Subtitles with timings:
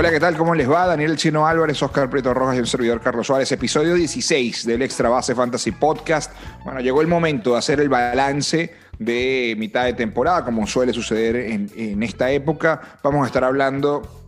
[0.00, 0.34] Hola, ¿qué tal?
[0.34, 0.86] ¿Cómo les va?
[0.86, 3.52] Daniel Chino Álvarez, Oscar Prieto Rojas y el servidor Carlos Suárez.
[3.52, 6.32] Episodio 16 del Extra Base Fantasy Podcast.
[6.64, 11.36] Bueno, llegó el momento de hacer el balance de mitad de temporada, como suele suceder
[11.36, 12.80] en, en esta época.
[13.02, 14.24] Vamos a estar hablando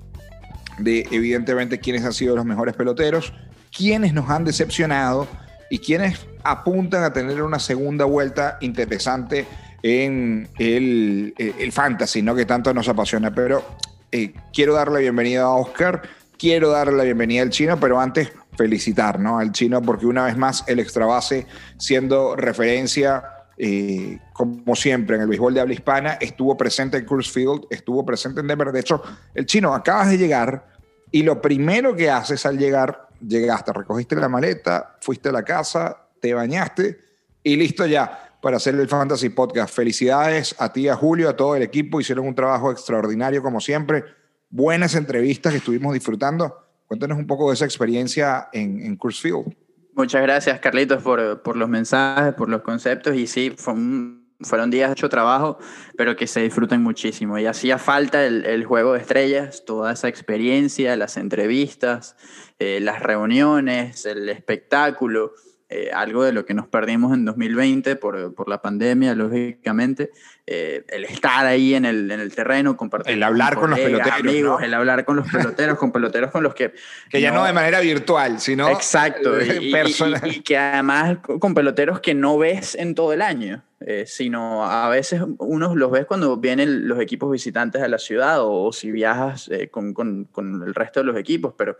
[0.76, 3.32] de, evidentemente, quiénes han sido los mejores peloteros,
[3.74, 5.26] quiénes nos han decepcionado
[5.70, 9.46] y quiénes apuntan a tener una segunda vuelta interesante
[9.82, 12.34] en el, el fantasy, ¿no?
[12.34, 13.34] Que tanto nos apasiona.
[13.34, 13.64] Pero
[14.12, 16.02] eh, quiero darle la bienvenida a Oscar,
[16.38, 19.38] quiero darle la bienvenida al chino, pero antes felicitar ¿no?
[19.38, 21.46] al chino porque una vez más el extra base
[21.78, 23.24] siendo referencia,
[23.56, 28.04] eh, como siempre, en el béisbol de habla hispana, estuvo presente en Coors Field, estuvo
[28.04, 28.70] presente en Denver.
[28.70, 29.02] De hecho,
[29.34, 30.66] el chino, acabas de llegar
[31.10, 36.08] y lo primero que haces al llegar, llegaste, recogiste la maleta, fuiste a la casa,
[36.20, 36.98] te bañaste
[37.42, 39.74] y listo ya para hacer el Fantasy Podcast.
[39.74, 42.00] Felicidades a ti, a Julio, a todo el equipo.
[42.00, 44.04] Hicieron un trabajo extraordinario, como siempre.
[44.50, 46.58] Buenas entrevistas que estuvimos disfrutando.
[46.86, 49.56] Cuéntanos un poco de esa experiencia en, en Field.
[49.94, 53.14] Muchas gracias, Carlitos, por, los mensajes, por los conceptos.
[53.14, 55.58] Y sí, fueron días de hecho trabajo,
[55.96, 57.38] pero que se disfrutan muchísimo.
[57.38, 62.16] Y hacía falta el, el juego de estrellas, toda esa experiencia, las entrevistas,
[62.58, 65.32] eh, las reuniones, el espectáculo.
[65.74, 70.10] Eh, algo de lo que nos perdimos en 2020 por, por la pandemia, lógicamente,
[70.46, 73.14] eh, el estar ahí en el, en el terreno, compartir.
[73.14, 74.20] El hablar con, los peloteros.
[74.20, 76.74] Amigos, El hablar con los peloteros, con peloteros con los que.
[77.08, 78.68] Que ya no, de manera virtual, sino.
[78.68, 79.40] Exacto.
[79.40, 83.64] Y, y, que además con peloteros que no ves en todo el año.
[83.84, 88.36] Eh, sino a veces unos los ves cuando vienen los equipos visitantes a la ciudad
[88.40, 91.76] o, si viajas con, con, con, el resto de los equipos, pero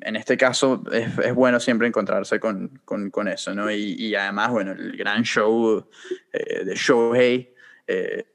[0.00, 3.70] en este caso es, es bueno siempre encontrarse con, con, con eso, ¿no?
[3.70, 5.86] Y, y, además, bueno, el gran show
[6.32, 7.54] eh, de Shohei,
[7.86, 8.26] eh,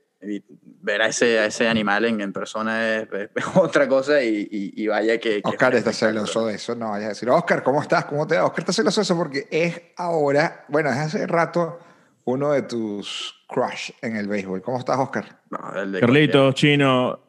[0.84, 3.08] ver a ese, a ese animal en, en persona es,
[3.55, 5.42] otra cosa y, y, vaya que...
[5.44, 8.05] Oscar está celoso de eso, no vayas a decir, Oscar, ¿cómo estás?
[8.05, 8.45] ¿Cómo te va?
[8.45, 11.80] Oscar está celoso de eso porque es ahora, bueno, es hace rato
[12.26, 14.61] uno de tus crush en el béisbol.
[14.61, 15.39] ¿Cómo estás, Oscar?
[15.50, 15.60] No,
[16.00, 17.20] Carlitos, Chino.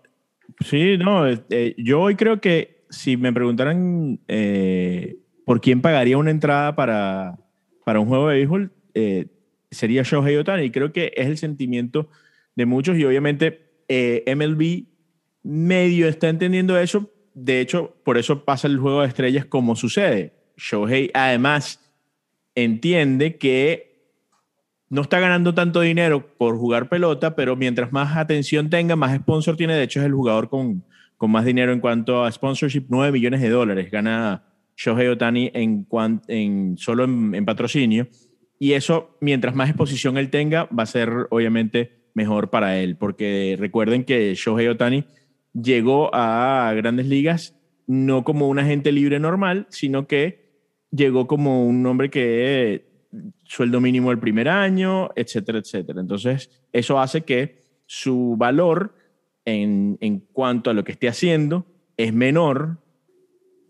[0.60, 5.16] Sí, no, eh, yo hoy creo que si me preguntaran eh,
[5.46, 7.38] por quién pagaría una entrada para,
[7.84, 9.26] para un juego de béisbol, eh,
[9.70, 10.70] sería Shohei Otani.
[10.70, 12.10] Creo que es el sentimiento
[12.54, 14.84] de muchos y obviamente eh, MLB
[15.42, 17.10] medio está entendiendo eso.
[17.32, 20.34] De hecho, por eso pasa el juego de estrellas como sucede.
[20.58, 21.80] Shohei además
[22.54, 24.10] entiende que
[24.90, 29.56] no está ganando tanto dinero por jugar pelota, pero mientras más atención tenga, más sponsor
[29.56, 29.74] tiene.
[29.74, 30.84] De hecho, es el jugador con,
[31.22, 34.42] con más dinero en cuanto a sponsorship, 9 millones de dólares gana
[34.76, 35.86] Shohei Otani en,
[36.26, 38.08] en solo en, patrocinio.
[38.58, 43.54] Y eso, mientras más exposición él tenga, va a ser obviamente mejor para él, porque
[43.56, 45.04] recuerden que Shohei Otani
[45.52, 47.56] llegó a grandes ligas
[47.86, 50.58] no como un agente libre normal, sino que
[50.90, 53.06] llegó como un hombre que
[53.44, 56.00] sueldo mínimo el primer año, etcétera, etcétera.
[56.00, 58.96] Entonces, eso hace que su valor
[59.44, 61.66] en, en cuanto a lo que esté haciendo
[61.96, 62.78] es menor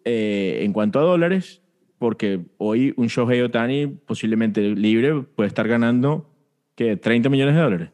[0.05, 1.63] eh, en cuanto a dólares,
[1.99, 6.29] porque hoy un Shohei Otani posiblemente libre puede estar ganando
[6.75, 7.91] que 30 millones de dólares.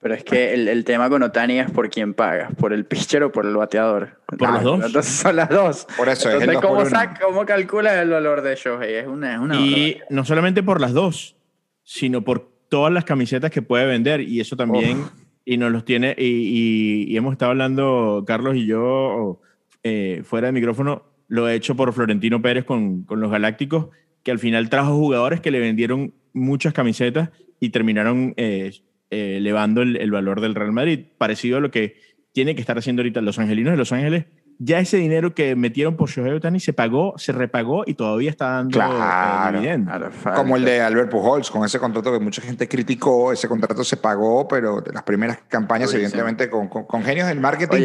[0.00, 3.22] Pero es que el, el, tema con Otani es por quién pagas, por el pitcher
[3.22, 4.20] o por el bateador.
[4.26, 4.84] Por los dos.
[4.84, 5.86] Entonces son las dos.
[5.96, 6.84] Por eso Entonces, ¿cómo,
[7.22, 8.96] ¿cómo calculas el valor de Shohei?
[8.96, 11.36] Es una, es una y no solamente por las dos,
[11.84, 14.20] sino por todas las camisetas que puede vender.
[14.20, 15.04] Y eso también
[15.44, 19.40] y los tiene, y, hemos estado hablando, Carlos y yo,
[19.82, 23.88] eh, fuera de micrófono, lo he hecho por Florentino Pérez con, con, los Galácticos,
[24.22, 28.72] que al final trajo jugadores que le vendieron muchas camisetas y terminaron eh,
[29.10, 31.96] eh, elevando el, el, valor del Real Madrid, parecido a lo que
[32.32, 34.26] tiene que estar haciendo ahorita los angelinos de Los Ángeles,
[34.58, 38.50] ya ese dinero que metieron por Shohei Otani se pagó, se repagó y todavía está
[38.50, 40.12] dando eh, claro, dividendos.
[40.34, 43.96] Como el de Albert Pujols, con ese contrato que mucha gente criticó, ese contrato se
[43.96, 47.82] pagó, pero de las primeras campañas, evidentemente, con, con, genios del marketing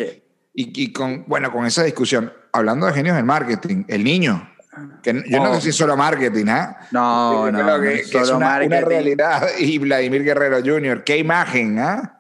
[0.54, 2.31] y, y, con, bueno, con esa discusión.
[2.51, 4.50] Hablando de genios del marketing, el niño.
[5.04, 6.77] Que yo no sé si es solo marketing, ¿ah?
[6.80, 6.86] ¿eh?
[6.92, 9.48] No, no, que, que es una, una, realidad.
[9.60, 12.19] Y Vladimir Guerrero Jr., qué imagen, ¿ah?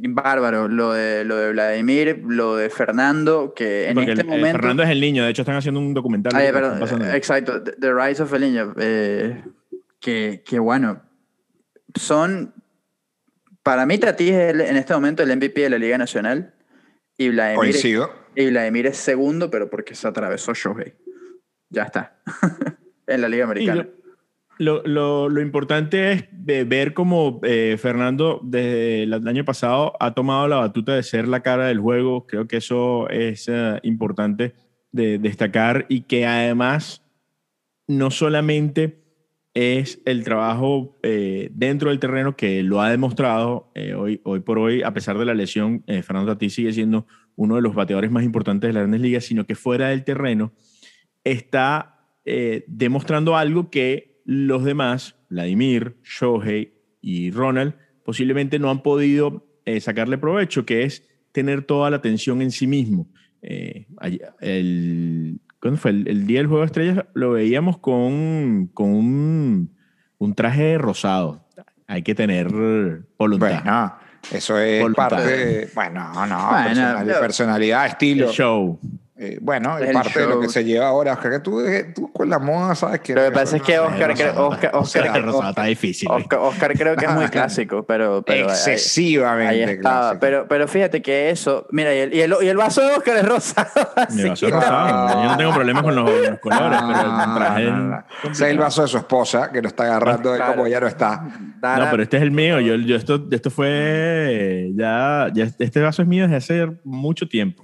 [0.00, 4.58] Bárbaro, lo de, lo de Vladimir, lo de Fernando, que en este momento...
[4.58, 6.32] Fernando es el niño, de hecho están haciendo un documental.
[6.34, 9.44] Ah, eh, exacto, The Rise of el Niño, eh,
[10.00, 11.02] que, que, bueno,
[11.94, 12.54] son,
[13.62, 16.54] para mí Tati es en este momento el MVP de la Liga Nacional
[17.16, 17.76] y Vladimir,
[18.34, 20.94] y Vladimir es segundo, pero porque se atravesó Shohei.
[21.70, 22.18] Ya está,
[23.06, 23.88] en la Liga Americana.
[24.58, 30.56] Lo, lo, importante es ver cómo eh, Fernando desde el año pasado ha tomado la
[30.56, 32.26] batuta de ser la cara del juego.
[32.26, 34.54] Creo que eso es uh, importante
[34.92, 37.02] de destacar y que además
[37.88, 39.04] no solamente
[39.54, 44.58] es el trabajo eh, dentro del terreno que lo ha demostrado eh, hoy, hoy por
[44.58, 48.10] hoy, a pesar de la lesión, eh, Fernando Tatís sigue siendo uno de los bateadores
[48.10, 50.52] más importantes de la Grandes Ligas, sino que fuera del terreno
[51.22, 51.90] está
[52.66, 57.74] demostrando algo que los demás, Vladimir, Shohei y Ronald,
[58.04, 59.46] posiblemente no han podido
[59.80, 63.08] sacarle provecho, que es tener toda la atención en sí mismo.
[63.40, 65.92] el, ¿Cuándo fue?
[65.92, 69.74] El, día del Juego de Estrellas lo veíamos con, con un,
[70.18, 71.48] un traje rosado.
[71.86, 72.48] Hay que tener
[73.18, 73.62] voluntad.
[73.62, 73.94] Bueno,
[74.30, 78.32] eso es parte de, bueno, no, personalidad, personalidad, estilo.
[78.32, 78.78] show.
[79.16, 81.62] Eh, bueno, es parte de lo que se lleva ahora, Oscar, que tú,
[81.94, 83.14] tú, con la moda sabes que...
[83.14, 86.08] Lo que pasa es que Oscar, Oscar, Oscar, Oscar, está difícil.
[86.10, 88.24] Oscar, creo que es muy clásico, pero...
[88.26, 90.18] pero Excesivamente clásico.
[90.20, 91.68] Pero, pero fíjate que eso...
[91.70, 93.88] Mira, y el, y el, y el vaso de Oscar es rosado.
[94.10, 95.22] Mi vaso es rosado.
[95.22, 97.72] Yo no tengo problemas con los, colores, pero traje...
[98.32, 101.22] Es el vaso de su esposa, que lo está agarrando de como ya no está.
[101.22, 102.58] No, pero este es el mío.
[102.58, 104.72] Yo, yo esto, esto fue...
[104.74, 107.63] Ya, ya, este vaso es mío desde hace mucho tiempo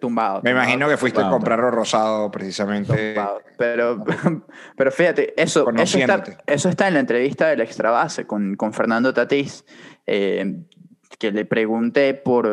[0.00, 0.40] tumbado.
[0.42, 3.14] Me imagino que fuiste a comprarlo rosado precisamente.
[3.56, 4.04] Pero,
[4.76, 8.72] pero fíjate, eso, eso está, eso, está, en la entrevista del extra base con, con
[8.72, 9.64] Fernando Tatís,
[10.06, 10.62] eh,
[11.18, 12.48] que le pregunté por,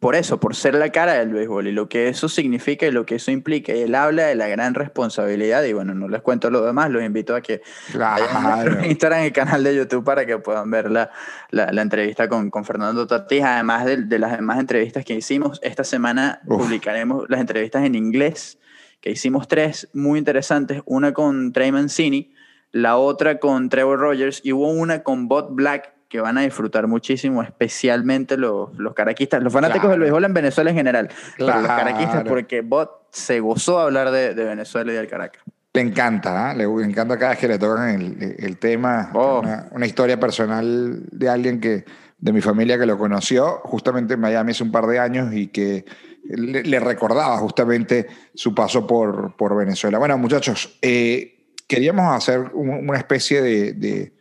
[0.00, 3.06] por eso, por ser la cara del béisbol y lo que eso significa y lo
[3.06, 3.74] que eso implica.
[3.74, 7.02] Y él habla de la gran responsabilidad y bueno, no les cuento lo demás, los
[7.02, 7.62] invito a que
[7.92, 8.24] claro.
[8.30, 11.10] vayan en el canal de YouTube para que puedan ver la,
[11.50, 15.58] la, entrevista con, con, Fernando Tatís, además de, de, las demás entrevistas que hicimos.
[15.62, 18.58] Esta semana publicaremos las entrevistas en inglés,
[19.00, 22.32] que hicimos tres muy interesantes, una con Trey Mancini,
[22.72, 26.86] la otra con Trevor Rogers y hubo una con Bob Black que van a disfrutar
[26.86, 31.08] muchísimo, especialmente los, los caraquistas, los fanáticos del béisbol en Venezuela en general,
[31.38, 35.42] los caraquistas, porque Bot se gozó a hablar de, de Venezuela y del Caracas.
[35.74, 36.56] Le encanta, ¿eh?
[36.56, 39.40] le encanta cada vez que le tocan el, el tema, oh.
[39.40, 41.84] una, una, historia personal de alguien que,
[42.18, 45.48] de mi familia que lo conoció justamente en Miami hace un par de años y
[45.48, 45.84] que
[46.24, 49.98] le, le recordaba justamente su paso por, por Venezuela.
[49.98, 54.14] Bueno, muchachos, eh, queríamos hacer una especie de, de,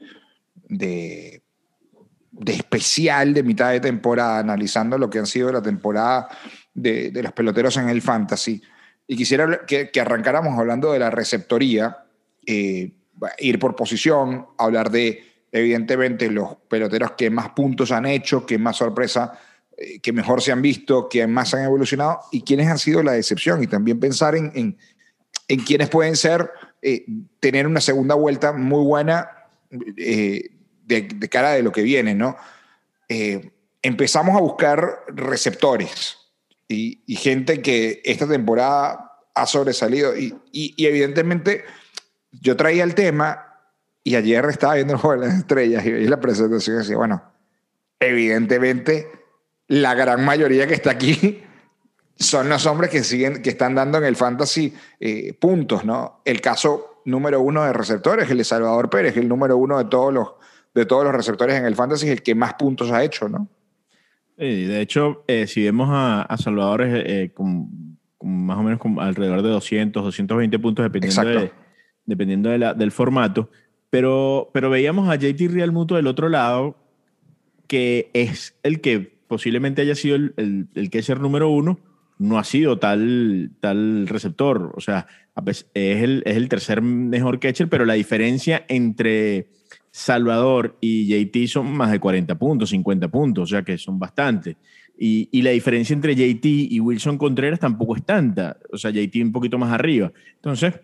[0.68, 1.44] de
[2.40, 6.28] de especial de mitad de temporada, analizando lo que han sido la temporada
[6.74, 8.62] de, de los peloteros en el fantasy.
[9.08, 12.06] Y quisiera que, arrancáramos hablando de la receptoría,
[12.46, 12.92] eh,
[13.40, 18.76] ir por posición, hablar de, evidentemente, los peloteros que más puntos han hecho, que más
[18.76, 19.40] sorpresa,
[19.78, 23.14] eh, que mejor se han visto, que más han evolucionado y quiénes han sido la
[23.14, 23.64] decepción.
[23.64, 24.78] Y también pensar en, en,
[25.48, 26.52] en quiénes pueden ser,
[26.82, 27.06] eh,
[27.40, 29.30] tener una segunda vuelta muy buena.
[30.88, 32.38] De, cara de lo que viene, ¿no?
[33.10, 33.52] Eh,
[33.82, 36.18] empezamos a buscar receptores
[36.68, 40.34] y, gente que esta temporada ha sobresalido y,
[40.78, 41.64] evidentemente
[42.32, 43.44] yo traía el tema
[44.04, 46.98] y ayer estaba viendo el juego de las estrellas y veía la presentación y decía,
[46.98, 47.24] bueno,
[48.00, 49.10] evidentemente
[49.68, 51.44] la gran mayoría que está aquí
[52.18, 56.22] son los hombres que siguen, que están dando en el fantasy eh, puntos, ¿no?
[56.26, 60.14] El caso número uno de receptores, el de Salvador Pérez, el número uno de todos
[60.14, 60.34] los
[60.78, 63.50] de todos los receptores en el fantasy es el que más puntos ha hecho, ¿no?
[64.38, 69.00] Sí, de hecho, eh, si vemos a, a Salvador eh, con, más o menos con
[69.00, 71.52] alrededor de 200, 220 puntos, dependiendo, de,
[72.06, 73.50] dependiendo de la, del formato.
[73.90, 76.78] Pero, pero veíamos a JT Real Muto del otro lado,
[77.66, 81.80] que es el que posiblemente haya sido el, el, el catcher número uno,
[82.20, 84.74] no ha sido tal, tal receptor.
[84.76, 85.08] O sea,
[85.46, 89.50] es el, es el tercer mejor catcher, pero la diferencia entre
[89.98, 94.56] Salvador y JT son más de 40 puntos, 50 puntos, o sea que son bastante.
[94.96, 99.24] Y, y, la diferencia entre JT y Wilson Contreras tampoco es tanta, o sea, JT
[99.24, 100.12] un poquito más arriba.
[100.36, 100.76] Entonces,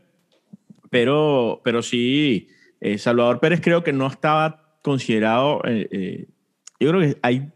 [0.89, 2.47] pero, pero sí,
[2.81, 6.27] eh, Salvador Pérez creo que no estaba considerado, eh, eh,
[6.79, 7.51] yo creo que hay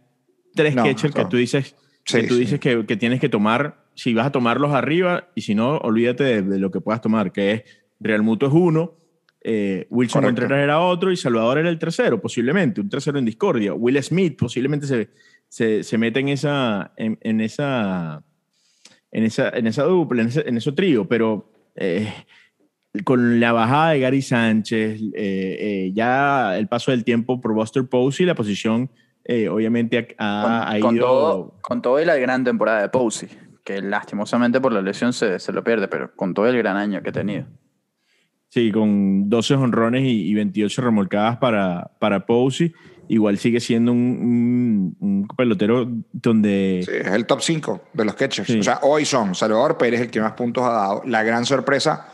[0.53, 1.23] tres no, catchers no.
[1.23, 2.59] que tú dices, sí, que, tú dices sí.
[2.59, 6.41] que, que, tienes que tomar, si vas a tomarlos arriba, y si no, olvídate de,
[6.43, 7.63] de lo que puedas tomar, que es
[7.99, 8.95] Real Muto es uno,
[9.41, 10.41] eh, Wilson Correcto.
[10.41, 13.73] Contreras era otro y Salvador era el tercero, posiblemente, un tercero en discordia.
[13.73, 15.09] Will Smith posiblemente se,
[15.47, 18.23] se, se mete en esa, en, en, esa,
[19.11, 22.11] en, esa, en esa dupla, en ese, en ese trío, pero eh,
[23.03, 27.87] con la bajada de Gary Sánchez, eh, eh, ya el paso del tiempo por Buster
[27.87, 28.89] Posey, la posición
[29.23, 31.05] eh, obviamente ha, con, ha, con ido...
[31.05, 33.29] Todo, con todo y la gran temporada de Posey,
[33.63, 37.01] que lastimosamente por la lesión se, se lo pierde, pero con todo el gran año
[37.03, 37.45] que ha tenido.
[38.49, 42.73] Sí, con 12 honrones y, 28 remolcadas para, para Posey.
[43.09, 46.83] Igual sigue siendo un, pelotero donde...
[46.85, 48.49] Sí, es el top 5 de los catchers.
[48.49, 51.01] O sea, hoy son Salvador Pérez el que más puntos ha dado.
[51.05, 52.07] La gran sorpresa,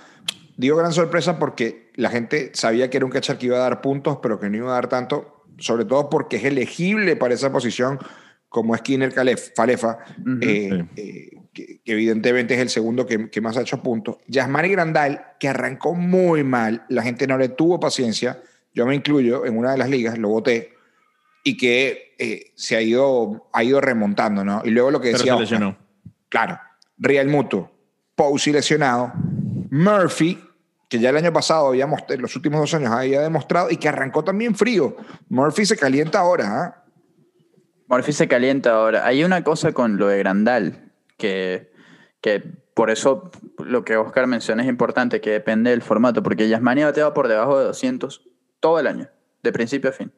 [0.57, 3.81] digo gran sorpresa porque la gente sabía que era un catcher que iba a dar
[3.81, 7.51] puntos, pero que no iba a dar tanto, sobre todo porque es elegible para esa
[7.51, 7.99] posición
[8.53, 9.11] como Skinner
[9.55, 9.97] Falefa,
[10.39, 14.17] eh, eh, que, evidentemente es el segundo que, que más ha hecho puntos.
[14.27, 19.47] Yasmani Grandal, que arrancó muy mal, la gente no le tuvo paciencia, yo me incluyo
[19.47, 20.71] en una de las ligas, lo voté,
[21.43, 24.61] y que eh, se ha ido, ha ido remontando, ¿no?
[24.63, 25.35] Y luego lo que decía...
[26.29, 26.59] claro,
[26.99, 27.71] Real Muto,
[28.13, 29.13] Posey lesionado,
[29.71, 30.39] Murphy,
[30.87, 33.89] que ya el año pasado habíamos, en los últimos dos años había demostrado, y que
[33.89, 34.95] arrancó también frío.
[35.29, 36.82] Murphy se calienta ahora, ¿ah?
[37.93, 39.05] Murphy se calienta ahora.
[39.05, 41.71] Hay una cosa con lo de Grandal, que,
[42.21, 46.81] que por eso lo que Oscar menciona es importante, que depende del formato, porque Yasmani
[46.81, 48.23] ha bateado por debajo de 200
[48.59, 49.09] todo el año,
[49.43, 50.11] de principio a fin.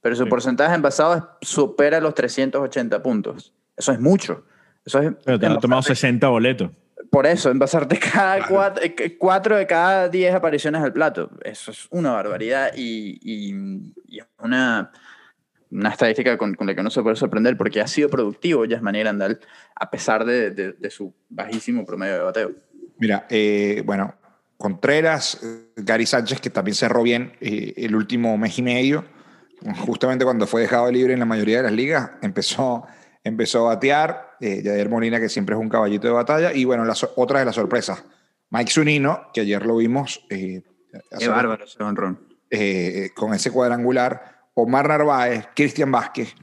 [0.00, 3.52] Pero su porcentaje en pasado supera los 380 puntos.
[3.76, 4.44] Eso es mucho.
[4.84, 6.70] Eso es, Pero te han tomado 60 boletos.
[7.10, 11.30] Por eso, en pasarte cada cuatro, eh, cuatro, de cada 10 apariciones al plato.
[11.42, 14.92] Eso es una barbaridad y, y, es una
[15.70, 19.40] una estadística con, la que no se puede sorprender porque ha sido productivo Yasmani Grandal
[19.74, 22.52] a pesar de, de, su bajísimo promedio de bateo.
[22.98, 24.14] Mira, eh, bueno,
[24.56, 25.40] Contreras,
[25.76, 29.04] Gary Sánchez, que también cerró bien eh, el último mes y medio,
[29.80, 32.86] justamente cuando fue dejado libre en la mayoría de las ligas, empezó,
[33.22, 34.36] empezó a batear.
[34.40, 36.52] Eh, Yader Molina, que siempre es un caballito de batalla.
[36.52, 38.04] Y bueno, las, otra de las sorpresas,
[38.50, 40.24] Mike Zunino, que ayer lo vimos.
[40.28, 40.62] Qué
[41.28, 42.20] bárbaro ese honrón.
[43.14, 46.34] con ese cuadrangular Omar Narváez, Cristian Vázquez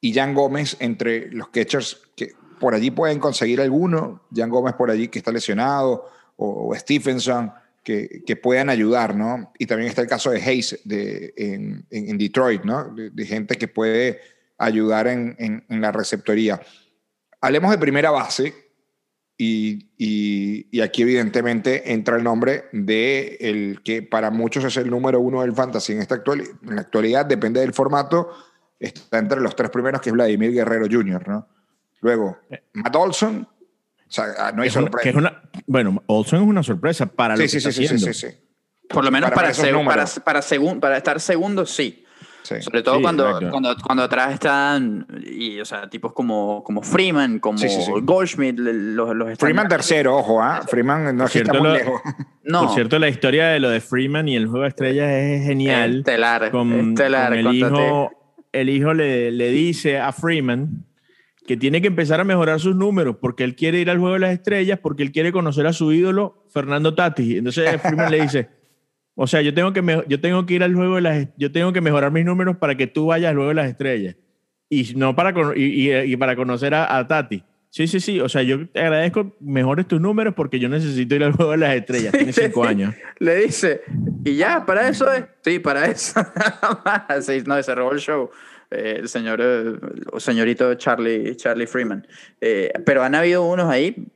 [0.00, 4.22] y Jan Gómez entre los catchers que por allí pueden conseguir alguno.
[4.34, 7.52] Jan Gómez por allí que está lesionado o, Stephenson
[7.84, 9.52] que, que, puedan ayudar, ¿no?
[9.56, 12.92] Y también está el caso de Hayes de, en, Detroit, ¿no?
[12.92, 14.20] De, gente que puede
[14.58, 16.60] ayudar en, en, la receptoría.
[17.40, 18.52] Hablemos de primera base,
[19.36, 25.18] y, y, aquí evidentemente entra el nombre de el que para muchos es el número
[25.18, 28.30] uno del fantasy en esta actual, en la actualidad, depende del formato,
[28.78, 31.48] está entre los tres primeros que es Vladimir Guerrero Jr., ¿no?
[32.00, 32.38] Luego,
[32.74, 33.48] Matt Olson,
[34.06, 35.42] o sea, ah, no hay sorpresa.
[35.66, 38.28] bueno, Olson es una sorpresa para sí, sí, sí, sí, sí, sí,
[38.88, 42.03] Por lo menos para, para, para, para estar segundo, sí.
[42.44, 47.58] Sobre todo cuando, cuando, cuando, atrás están, y, o sea, tipos como, como Freeman, como
[48.02, 50.62] Goldschmidt, los, los Freeman tercero, ojo, ¿ah?
[50.68, 52.00] Freeman no está muy lejos.
[52.46, 52.66] No.
[52.66, 56.00] Por cierto, la historia de lo de Freeman y el juego de estrellas es genial.
[56.00, 57.32] Estelar, con, estelar.
[57.32, 58.10] el, hijo,
[58.52, 60.84] el hijo le, le dice a Freeman
[61.46, 64.20] que tiene que empezar a mejorar sus números porque él quiere ir al juego de
[64.20, 67.38] las estrellas, porque él quiere conocer a su ídolo, Fernando Tati.
[67.38, 68.48] Entonces Freeman le dice
[69.16, 71.72] o sea, yo tengo que, yo tengo que ir al juego de las, yo tengo
[71.72, 74.16] que mejorar mis números para que tú vayas al juego de las estrellas.
[74.68, 77.44] Y no para, y, y, para conocer a, Tati.
[77.70, 78.20] Sí, sí, sí.
[78.20, 81.58] O sea, yo te agradezco, mejores tus números porque yo necesito ir al juego de
[81.58, 82.12] las estrellas.
[82.12, 82.94] Tiene cinco años.
[83.18, 83.82] Le dice,
[84.24, 85.24] y ya, para eso es.
[85.42, 86.20] Sí, para eso.
[87.20, 88.30] sí, no, se robó el show.
[88.74, 89.74] Eh, el señor, eh,
[90.18, 92.06] señorito Charlie, Charlie Freeman.
[92.40, 94.08] Eh, pero han habido unos ahí,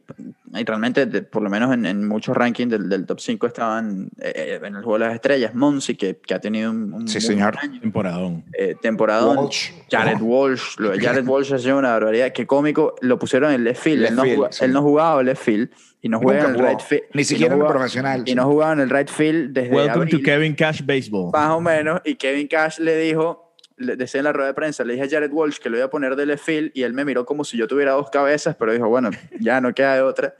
[0.54, 4.82] y realmente, por lo menos en, muchos rankings del, del, top 5 estaban en el
[4.82, 5.54] juego de las estrellas.
[5.54, 7.56] Monsi, que, que ha tenido un, sí, señor.
[7.80, 8.44] temporadón.
[8.80, 9.50] temporadón.
[9.90, 10.78] Jared Walsh.
[10.78, 12.32] Lo de Jared Walsh ha sido una barbaridad.
[12.32, 12.94] Qué cómico.
[13.02, 14.06] Lo pusieron en left field.
[14.06, 17.04] él, no jugaba, él, no jugaba, left field y no juega en el right field.
[17.12, 18.22] Ni siquiera en el profesional.
[18.24, 19.74] Y no jugaba en el right field desde.
[19.74, 21.30] Welcome to Kevin Cash Baseball.
[21.32, 22.00] Más o menos.
[22.04, 23.47] Y Kevin Cash le dijo
[23.78, 25.86] le decía en la rueda de prensa, le dije a Jared Walsh que lo iba
[25.86, 28.56] a poner de left field y él me miró como si yo tuviera dos cabezas,
[28.56, 30.34] pero dijo, bueno, ya no queda de otra.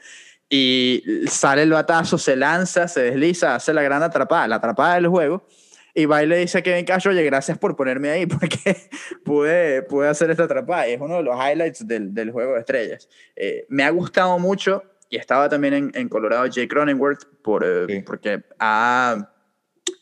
[0.50, 5.08] Y sale el batazo, se lanza, se desliza, hace la gran atrapada, la atrapada del
[5.08, 5.46] juego.
[5.94, 8.76] Y va y le dice a Kevin Cash, oye, gracias por ponerme ahí, porque
[9.24, 10.88] pude, pude hacer esta atrapada.
[10.88, 13.08] Y es uno de los highlights del, del juego de estrellas.
[13.36, 18.02] Eh, me ha gustado mucho, y estaba también en, en Colorado Jake Cronenworth, por, eh,
[18.06, 19.32] porque ha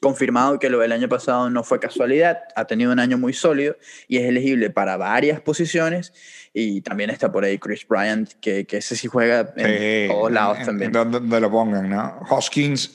[0.00, 3.76] confirmado que lo del año pasado no fue casualidad, ha tenido un año muy sólido
[4.08, 6.12] y es elegible para varias posiciones.
[6.52, 10.58] Y también está por ahí Chris Bryant, que, que ese sí juega en todos lados
[10.64, 10.92] también.
[10.92, 12.20] Donde, lo pongan, ¿no?
[12.30, 12.92] Hoskins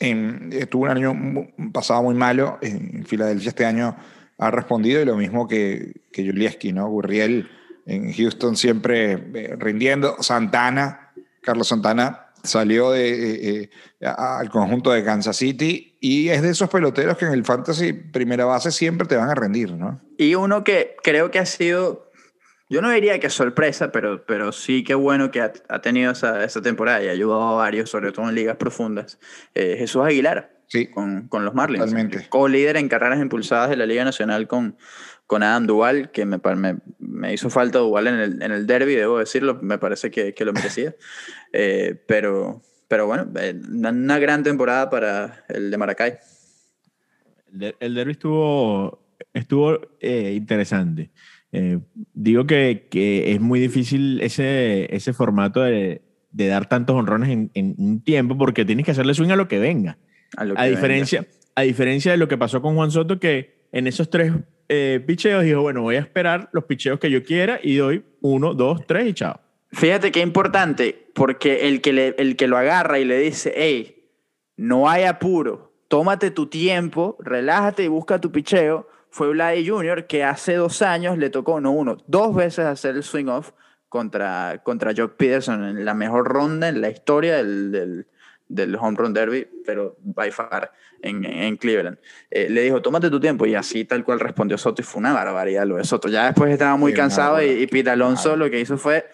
[0.70, 1.16] tuvo un año
[1.72, 3.96] pasado muy malo en Filadelfia este año
[4.42, 6.90] ha respondido y lo mismo que, que Julieski, ¿no?
[6.90, 7.48] Gurriel
[7.86, 10.18] en Houston siempre eh, rindiendo.
[10.22, 13.70] Santana, Carlos Santana salió de, eh,
[14.00, 17.94] eh, al conjunto de Kansas City y es de esos peloteros que en el fantasy
[17.94, 20.02] primera base siempre te van a rendir, ¿no?
[20.18, 22.12] Y uno que creo que ha sido,
[22.70, 26.62] yo no diría que sorpresa, pero, pero sí que bueno que ha, tenido esa, esa,
[26.62, 29.20] temporada y ha ayudado a varios, sobre todo en ligas profundas,
[29.54, 30.58] eh, Jesús Aguilar.
[30.94, 31.86] con, con, los Marlins.
[31.86, 32.28] Totalmente.
[32.30, 34.78] Co-líder en carreras impulsadas de la Liga Nacional con,
[35.32, 38.96] con Adam Duval, que me, me, me hizo falta Duval en el, en el derby,
[38.96, 40.94] debo decirlo, me parece que, que lo merecía.
[41.54, 46.18] Eh, pero, pero bueno, eh, una gran temporada para el de Maracay.
[47.80, 51.12] El, derby estuvo, estuvo eh, interesante.
[52.14, 57.52] digo que, que, es muy difícil ese, ese formato de, de dar tantos honrones en,
[57.54, 59.98] en, un tiempo porque tienes que hacerle swing a lo que venga.
[60.38, 64.34] A, diferencia, a diferencia de lo que pasó con Juan Soto, que en esos tres
[64.74, 68.88] eh, dijo, bueno, voy a esperar los picheos que yo quiera y doy uno, dos,
[68.88, 69.42] tres y chao.
[69.74, 74.10] Fíjate qué importante, porque el que, el que lo agarra y le dice, hey,
[74.56, 80.24] no hay apuro, tómate tu tiempo, relájate y busca tu picheo, fue Vladi Jr., que
[80.24, 83.52] hace dos años le tocó, no uno, dos veces hacer el swing off
[83.90, 88.08] contra, contra Jock Peterson en la mejor ronda en la historia del,
[88.80, 91.98] Home Run Derby, pero by far en, en Cleveland.
[92.30, 95.14] Eh, le dijo, tómate tu tiempo, y así tal cual respondió Soto, y fue una
[95.14, 96.08] barbaridad lo de Soto.
[96.10, 99.06] Ya después estaba muy cansado, y, y Pete Alonso lo que hizo fue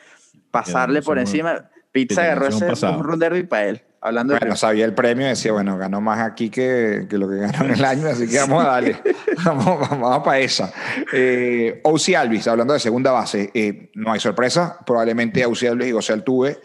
[0.51, 1.69] pasarle por encima.
[1.91, 3.81] Pete agarró ese Home Run Derby para él.
[3.99, 7.37] Hablando bueno, sabía el premio y decía, bueno, ganó más aquí que, que, lo que
[7.37, 8.95] ganó en el año, así que vamos a darle,
[9.43, 10.71] vamos, vamos, para esa.
[11.11, 11.81] Eh,
[12.15, 16.59] Alvis, hablando de segunda base, eh, no hay sorpresa, probablemente Ousi Alvis y José Altuve.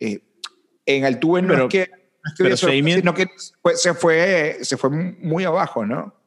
[0.00, 0.20] Eh,
[0.86, 1.90] en Altuve no es que,
[2.36, 3.28] pero sino que
[3.74, 6.18] se, fue, se fue muy abajo, ¿no?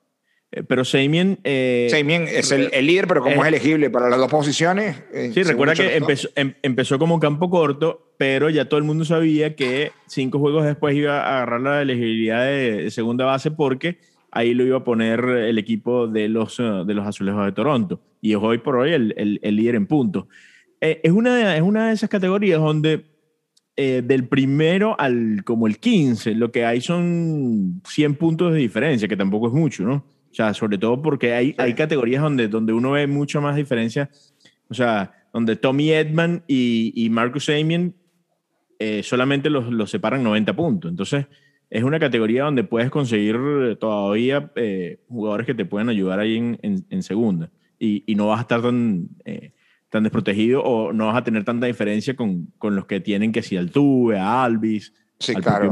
[0.51, 1.39] Eh, pero Seimien...
[1.43, 1.87] Eh,
[2.35, 5.01] es el, líder, pero como es, elegible para las dos posiciones...
[5.33, 9.55] sí, recuerda que empezó, em, empezó, como campo corto, pero ya todo el mundo sabía
[9.55, 14.65] que cinco juegos después iba a agarrar la elegibilidad de, segunda base porque ahí lo
[14.65, 18.01] iba a poner el equipo de los, eh, de los Azulejos de Toronto.
[18.19, 20.25] Y es hoy por hoy el, el, líder en puntos.
[20.81, 23.05] es, una de, es una de esas categorías donde
[23.75, 29.17] del primero al como el 15, lo que hay son 100 puntos de diferencia, que
[29.17, 30.05] tampoco es mucho, ¿no?
[30.31, 34.09] O sea, sobre todo porque hay, hay categorías donde, donde uno ve mucho más diferencia.
[34.69, 37.95] O sea, donde Tommy Edman y, y Marcus Amien
[38.79, 40.89] eh, solamente los, los, separan 90 puntos.
[40.89, 41.27] Entonces,
[41.69, 43.37] es una categoría donde puedes conseguir
[43.79, 47.51] todavía eh, jugadores que te puedan ayudar ahí en, en, segunda.
[47.77, 49.51] Y, y, no vas a estar tan, eh,
[49.91, 53.43] tan desprotegido o no vas a tener tanta diferencia con, con los que tienen que
[53.43, 55.71] si Altuve, a Alvis, Sí, claro.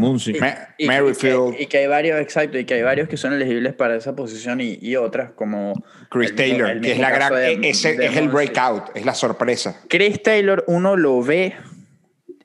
[0.78, 4.16] Y, y, que, hay varios, exacto, y que hay varios que son elegibles para esa
[4.16, 5.74] posición y, y otras como...
[6.10, 7.34] Chris Taylor, que es la gran...
[7.64, 9.82] es el breakout, es la sorpresa.
[9.88, 11.56] Chris Taylor, uno lo ve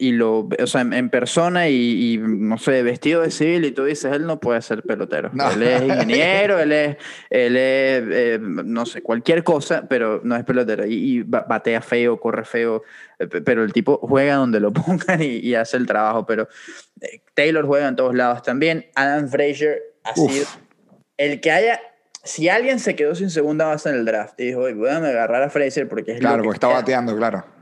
[0.04, 4.12] y lo, o sea, en, persona y, no sé, vestido de civil y tú dices,
[4.12, 5.30] él no puede ser pelotero.
[5.54, 6.96] Él es ingeniero, él es,
[7.30, 10.84] él es eh, no sé, cualquier cosa, pero no es pelotero.
[10.86, 12.82] Y, batea feo, corre feo,
[13.18, 16.26] eh, pero el tipo juega donde lo pongan y, hace el trabajo.
[16.26, 16.48] Pero
[17.00, 18.84] eh, Taylor juega en todos lados también.
[18.94, 20.46] Adam Frazier ha sido
[21.16, 21.80] el que haya
[22.24, 25.42] si alguien se quedó sin segunda base en el draft y dijo, voy a agarrar
[25.42, 27.53] a Frazier porque es Claro, porque está bateando, claro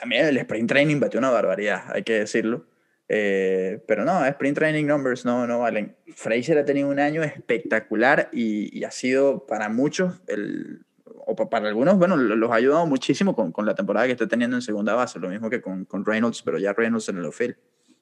[0.00, 2.64] también el sprint training batió una barbaridad, hay que decirlo.
[3.12, 5.96] Eh, pero no, sprint training numbers no, no valen.
[6.14, 11.98] Fraser ha tenido un año espectacular y, ha sido para muchos, el, o para algunos,
[11.98, 15.18] bueno, los ha ayudado muchísimo con, con, la temporada que está teniendo en segunda base,
[15.18, 17.56] lo mismo que con, con Reynolds, pero ya Reynolds en el outfield,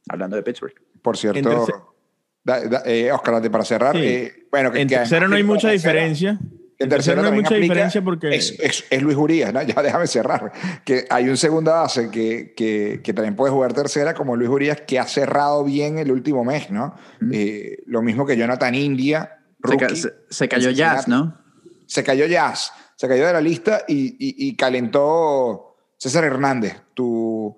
[0.08, 0.74] hablando de Pittsburgh.
[1.00, 1.66] Por cierto,
[2.84, 6.38] eh, Oscar, para cerrar, eh, bueno, que, en tercero no hay mucha diferencia.
[6.78, 8.28] En tercero no hay mucha diferencia porque...
[8.34, 9.60] Es, es, Luis Urias, ¿no?
[9.66, 10.52] Ya déjame cerrar.
[10.84, 14.82] Que hay un segunda base que, que, que, también puede jugar tercera, como Luis Urias,
[14.86, 16.94] que ha cerrado bien el último mes, ¿no?
[17.32, 19.40] Eh, lo mismo que Jonathan India.
[20.30, 21.36] se, cayó Jazz, ¿no?
[21.86, 22.72] Se cayó Jazz.
[22.94, 27.56] Se cayó de la lista y, y, y calentó César Hernández, tu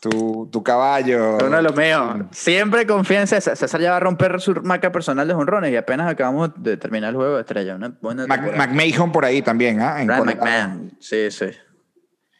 [0.00, 1.38] tu, tu caballo.
[1.38, 2.26] Uno de los míos.
[2.30, 3.40] Siempre confianza.
[3.40, 7.10] César ya va a romper su marca personal de honrones y apenas acabamos de terminar
[7.10, 7.76] el juego de estrella.
[7.76, 10.02] Una buena McMahon por ahí también, ¿ah?
[10.04, 10.92] Brad McMahon.
[11.00, 11.46] Sí, sí.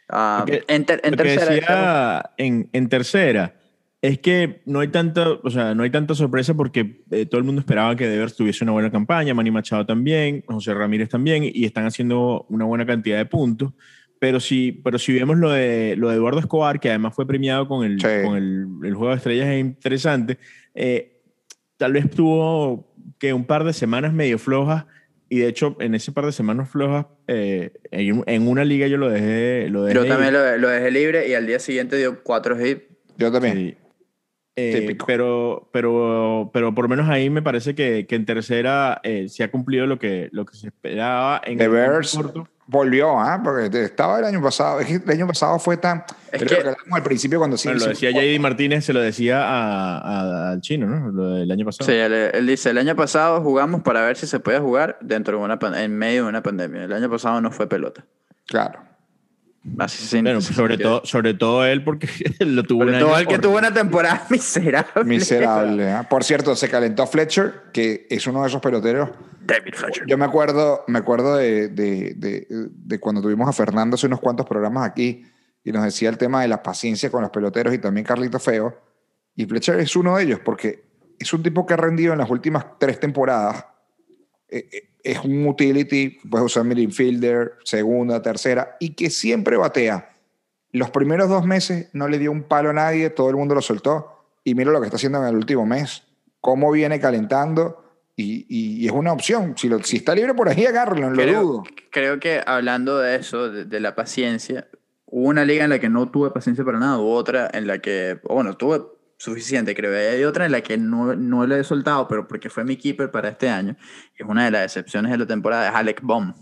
[0.09, 2.33] Ah, en, tercera.
[2.37, 3.55] en, en, tercera
[4.03, 7.45] es que no hay tanta, o sea, no hay tanta sorpresa porque eh, todo el
[7.45, 11.65] mundo esperaba que Devers tuviese una buena campaña, Manny Machado también, José Ramírez también, y
[11.65, 13.73] están haciendo una buena cantidad de puntos.
[14.19, 17.69] Pero si, pero si vemos lo de, lo de Eduardo Escobar, que además fue premiado
[17.69, 20.39] con el, con el, el, Juego de Estrellas, es interesante.
[20.75, 21.21] Eh,
[21.77, 24.87] tal vez tuvo que un par de semanas medio flojas,
[25.29, 29.11] y de hecho, en ese par de semanas flojas, eh, en, una liga yo lo
[29.11, 29.69] dejé.
[29.69, 32.85] Lo yo también lo, lo, dejé libre y al día siguiente dio cuatro hits.
[33.19, 33.77] Yo también.
[34.59, 39.45] Eh, pero, pero, pero por lo menos ahí me parece que, que en tercera se
[39.45, 42.19] ha cumplido lo que, lo que se esperaba en The Bears,
[42.69, 43.41] Volvió, ¿ah?
[43.43, 44.81] Porque estaba el año pasado.
[44.81, 46.05] Es que el año pasado fue tan.
[46.33, 46.59] Es que,
[46.91, 47.69] al principio cuando sí.
[47.73, 51.11] lo decía JD Martínez, se lo decía al chino, ¿no?
[51.13, 51.89] Lo del año pasado.
[51.89, 55.45] Sí, él, dice: el año pasado jugamos para ver si se podía jugar dentro de
[55.45, 56.85] una en medio de una pandemia.
[56.85, 58.05] El año pasado no fue pelota.
[58.47, 58.81] Claro.
[59.79, 62.09] Así bueno, sobre, todo, sobre todo él, porque
[62.41, 65.05] lo tuvo sobre todo él que tuvo una temporada miserable.
[65.05, 65.91] Miserable.
[65.91, 66.07] ¿ah?
[66.09, 69.11] Por cierto, se calentó Fletcher, que es uno de esos peloteros.
[69.47, 70.07] David Fletcher.
[70.07, 74.21] Yo me acuerdo, me acuerdo de, de, de, de, cuando tuvimos a Fernando hace unos
[74.21, 75.25] cuantos programas aquí
[75.63, 78.81] y nos decía el tema de la paciencia con los peloteros y también Carlito Feo.
[79.35, 80.85] Y Fletcher es uno de ellos, porque
[81.19, 83.67] es un tipo que ha rendido en las últimas tres temporadas.
[84.49, 90.11] Eh, eh, es un utility, puedes usar middle fielder, segunda, tercera, y que siempre batea.
[90.73, 93.63] Los primeros dos meses no le dio un palo a nadie, todo el mundo lo
[93.63, 96.03] soltó, y mira lo que está haciendo en el último mes,
[96.41, 97.86] cómo viene calentando,
[98.17, 99.55] y, y, es una opción.
[99.57, 101.65] Si, lo, si, está libre por ahí, agárralo, no lo dudo.
[101.91, 104.69] Creo que hablando de eso, de, de, la paciencia,
[105.05, 107.79] hubo una liga en la que no tuve paciencia para nada, hubo otra en la
[107.79, 108.81] que, bueno, tuve
[109.17, 109.95] suficiente, creo.
[109.97, 113.11] Hay otra en la que no, no le he soltado, pero porque fue mi keeper
[113.11, 113.77] para este año.
[114.17, 116.35] Es una de las excepciones de la temporada, es Alec Baum.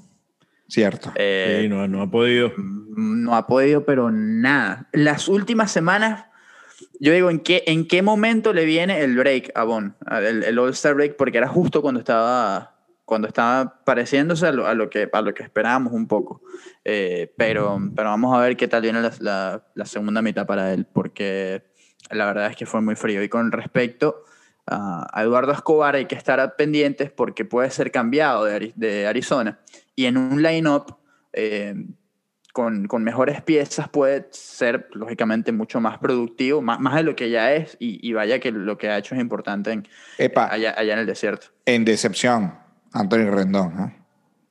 [0.68, 1.12] Cierto.
[1.14, 2.52] Eh, sí, no, no ha podido.
[2.56, 4.88] No ha podido, pero nada.
[4.92, 6.26] Las últimas semanas,
[7.04, 9.94] yo digo, ¿en qué, en qué momento le viene el break a Bon?
[10.10, 14.72] El, el All-Star break, porque era justo cuando estaba cuando estaba pareciéndose a lo, a
[14.72, 16.40] lo, que, a lo que esperábamos un poco.
[16.82, 20.86] Eh, pero, pero vamos a ver qué tal viene la, la, segunda mitad para él,
[20.90, 21.62] porque
[22.10, 23.22] la verdad es que fue muy frío.
[23.22, 24.24] Y con respecto
[24.66, 29.60] a Eduardo Escobar, hay que estar pendientes porque puede ser cambiado de, Arizona.
[29.94, 30.96] Y en un line-up
[31.34, 31.74] eh,
[32.54, 37.28] con, con, mejores piezas puede ser, lógicamente, mucho más productivo, más, más de lo que
[37.28, 37.76] ya es.
[37.80, 39.88] Y, vaya que lo que ha hecho es importante en,
[40.36, 41.48] allá, allá, en el desierto.
[41.66, 42.54] En decepción,
[42.92, 43.72] Antonio Rendón.
[43.80, 43.96] ¿eh?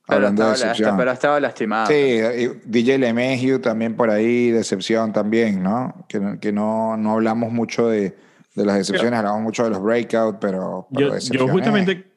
[0.06, 1.86] Pero, estaba, pero estaba lastimado.
[1.86, 2.20] Sí,
[2.66, 6.04] DJ LeMahieu también por ahí, decepción también, ¿no?
[6.06, 8.14] Que, que no, no hablamos mucho de,
[8.54, 12.13] de las decepciones, hablamos mucho de los breakouts, pero, yo, yo, justamente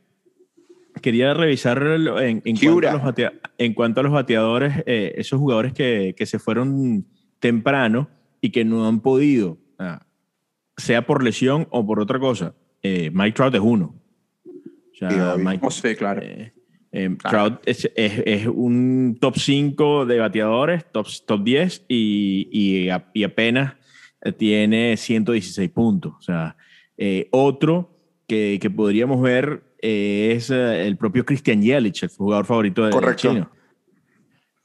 [1.02, 5.74] quería revisar en, en, cuanto, a los en cuanto a los bateadores, eh, esos jugadores
[5.74, 7.06] que, que, se fueron
[7.40, 8.10] temprano
[8.42, 9.58] y que no han podido,
[10.76, 12.56] sea por lesión o por otra cosa.
[12.84, 13.96] Eh, Mike Trout es uno.
[14.46, 16.22] O sea, Mike, oh, sí, claro.
[16.22, 16.54] Eh,
[16.92, 23.24] eh, Trout es, es, un top 5 de bateadores, top, top 10 y, y, y,
[23.24, 23.76] apenas
[24.38, 26.14] tiene 116 puntos.
[26.18, 26.56] O sea,
[26.98, 27.96] eh, otro
[28.28, 33.30] que, que, podríamos ver eh, es el propio Christian Yelich, el jugador favorito de Correcto.
[33.30, 33.52] chino.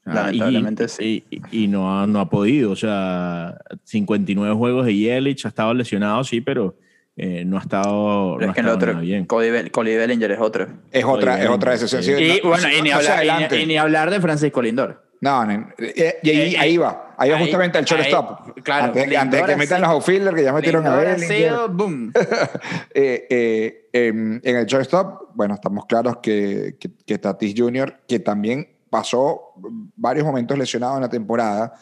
[0.04, 1.24] Lamentablemente sí.
[1.50, 2.72] Y, no, ha, no ha podido.
[2.72, 6.76] O sea, 59 juegos de Yelich, ha estado lesionado, sí, pero
[7.16, 9.26] eh, no ha estado, no es que el otro, bien.
[9.26, 10.66] Cody, Bellinger es otro.
[10.90, 12.18] Es otra, es otra excepción.
[12.18, 15.04] Y, bueno, y, ni hablar, y, ni hablar, de Francisco Lindor.
[15.20, 15.48] No,
[15.78, 17.11] eh, y, ahí, ahí, va.
[17.22, 18.58] Ahí va justamente el shortstop.
[18.62, 21.68] Claro, antes, de que metan los outfielders, que ya metieron a Bellinger.
[21.70, 22.12] boom.
[22.94, 28.18] eh, eh, em, en el shortstop, bueno, estamos claros que, que, que Tatis Jr., que
[28.18, 29.54] también pasó
[29.96, 31.74] varios momentos lesionado en la temporada,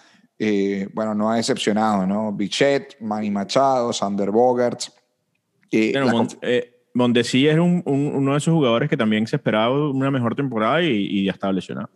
[0.92, 2.32] bueno, no ha decepcionado, ¿no?
[2.32, 4.92] Bichet, Manny Machado, Sander Bogarts,
[5.72, 10.82] eh, Mondesi es un, uno de esos jugadores que también se esperaba una mejor temporada
[10.82, 11.88] y, ya estaba lesionado.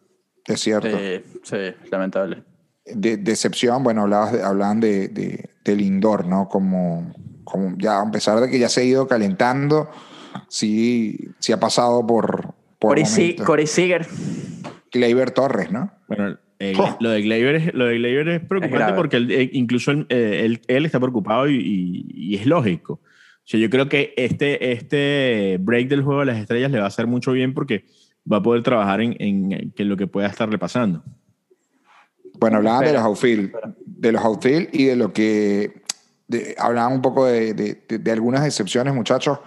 [0.46, 0.96] Es cierto.
[1.42, 1.56] sí,
[1.90, 2.53] lamentable.
[2.86, 6.48] De, decepción, bueno, hablabas de, hablaban de, de, del indoor, ¿no?
[6.48, 9.90] Como, como ya, a pesar de que ya se ha ido calentando,
[10.48, 12.54] sí, sí ha pasado por.
[12.78, 12.98] por
[13.44, 14.06] Corey, Seager.
[14.92, 15.90] Gleyber Torres, ¿no?
[16.08, 19.90] Bueno, eh, lo, de Gleyber es, lo de Gleyber es preocupante porque él, eh, incluso
[19.90, 20.06] él,
[20.68, 23.00] él, está preocupado y, y es lógico
[23.46, 27.06] yo creo que este, este break del juego de las estrellas le va a hacer
[27.06, 27.84] mucho bien porque
[28.30, 31.04] va a poder trabajar en, en, lo que pueda estarle pasando.
[32.38, 33.52] Bueno, hablaban de los outfield,
[33.84, 35.82] de los outfield y de lo que
[36.58, 39.38] hablaban un poco de, de, algunas excepciones, muchachos,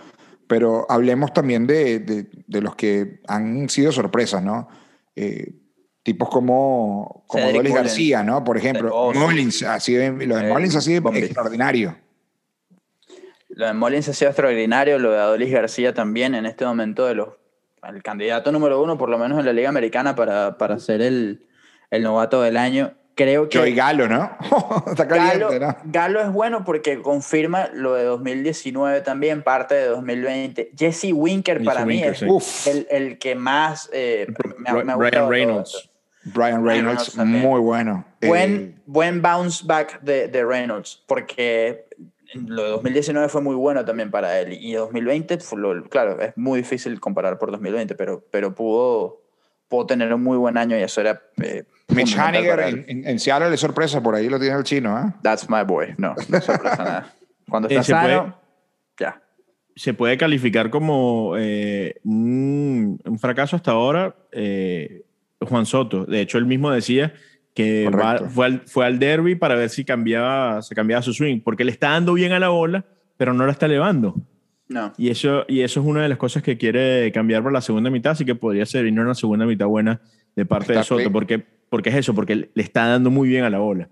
[0.47, 4.69] pero hablemos también de, los que han sido sorpresas, ¿no?
[5.15, 5.53] Eh,
[6.03, 8.43] tipos como, como Dolis García, ¿no?
[8.43, 11.97] Por ejemplo, Mullins, así lo de Mullins ha sido extraordinario.
[13.49, 17.15] Lo de Molins ha sido extraordinario, lo de Adolis García también en este momento de
[17.15, 17.29] los
[17.83, 21.46] el candidato número uno, por lo menos en la Liga Americana, para, para ser el,
[21.91, 22.93] el novato del año.
[23.15, 23.57] Creo que.
[23.57, 24.29] Joey Galo, ¿no?
[24.87, 25.77] Está caliente, Galo, ¿no?
[25.85, 30.71] Galo es bueno porque confirma lo de 2019 también, parte de 2020.
[30.77, 32.21] Jesse Winker para mí es
[32.67, 34.27] el, el, que más eh,
[34.59, 35.89] me, me Brian Reynolds.
[36.33, 38.05] Brian Reynolds, muy bueno.
[38.21, 41.87] Buen, eh, buen bounce back de, de Reynolds, porque
[42.33, 44.53] lo de 2019 fue muy bueno también para él.
[44.53, 45.39] Y 2020,
[45.89, 49.21] claro, es muy difícil comparar por 2020, pero, pero pudo,
[49.69, 51.23] puedo tener un muy buen año y eso era...
[51.41, 55.13] Eh, Mitch Haniger en, en, Seattle es sorpresa, por ahí lo tiene el chino, ¿eh?
[55.21, 55.95] That's my boy.
[55.97, 57.13] No, no sorpresa nada.
[57.49, 58.39] Cuando está sano,
[58.99, 59.21] ya.
[59.75, 65.05] Se puede calificar como eh, un, fracaso hasta ahora eh,
[65.39, 66.05] Juan Soto.
[66.05, 67.13] De hecho, él mismo decía
[67.53, 67.89] que
[68.29, 71.71] fue, al, fue al derby para ver si cambiaba, se cambiaba su swing, porque le
[71.71, 72.85] está dando bien a la bola,
[73.17, 74.15] pero no la está elevando.
[74.69, 74.93] No.
[74.97, 77.89] Y eso, y eso es una de las cosas que quiere cambiar para la segunda
[77.89, 80.01] mitad, así que podría ser y no una segunda mitad buena
[80.35, 83.49] de parte de Soto, porque, porque es eso, porque le está dando muy bien a
[83.49, 83.89] la bola.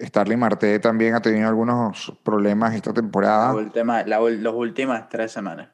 [0.00, 3.54] Starling Marte también ha tenido algunos problemas esta temporada.
[4.06, 5.68] La las últimas tres semanas.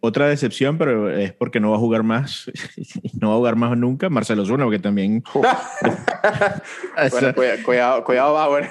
[0.00, 2.50] otra decepción, pero es porque no va a jugar más,
[3.20, 5.22] no va a jugar más nunca, Marcelo Zuna, porque también...
[7.64, 8.70] cuidado, cuidado, Bauer.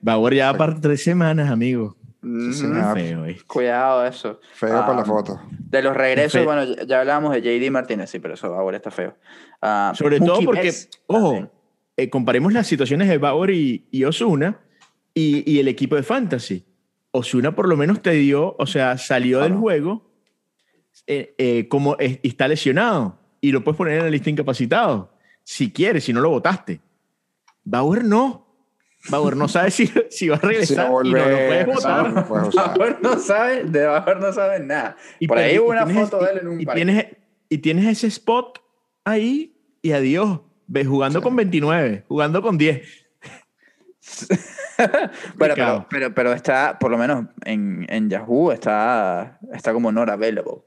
[0.00, 1.96] Bauer ya para tres semanas, amigo.
[2.20, 4.40] Feo, Cuidado eso.
[4.54, 5.40] Feo para la ah, foto.
[5.50, 9.16] De los regresos, bueno, ya hablábamos de JD Martínez, sí, pero eso Bauer está feo.
[9.62, 10.72] Ah, Sobre todo porque,
[11.06, 11.50] ojo,
[11.96, 14.60] eh, comparemos las situaciones de Bauer y, Osuna
[15.14, 16.64] y, el equipo de Fantasy.
[17.10, 20.10] Osuna por lo menos te dio, o sea, salió del juego
[21.06, 25.12] eh, eh, como está lesionado y lo puedes poner en la lista incapacitado.
[25.44, 26.80] Si quieres, si no lo votaste.
[27.64, 28.47] Bauer no.
[29.10, 32.28] Bauer no sabe si, si va a regresar y no lo puedes votar.
[32.54, 34.96] Bauer no sabe, de Bauer no sabe nada.
[35.18, 37.06] Y por ahí hubo una foto de él en un y tienes,
[37.48, 38.62] y tienes ese spot
[39.04, 40.40] ahí y adiós.
[40.66, 42.82] Ves, jugando con 29, jugando con 10.
[45.36, 50.62] bueno, pero, pero, está, por lo menos en, en, Yahoo, está, está como not available.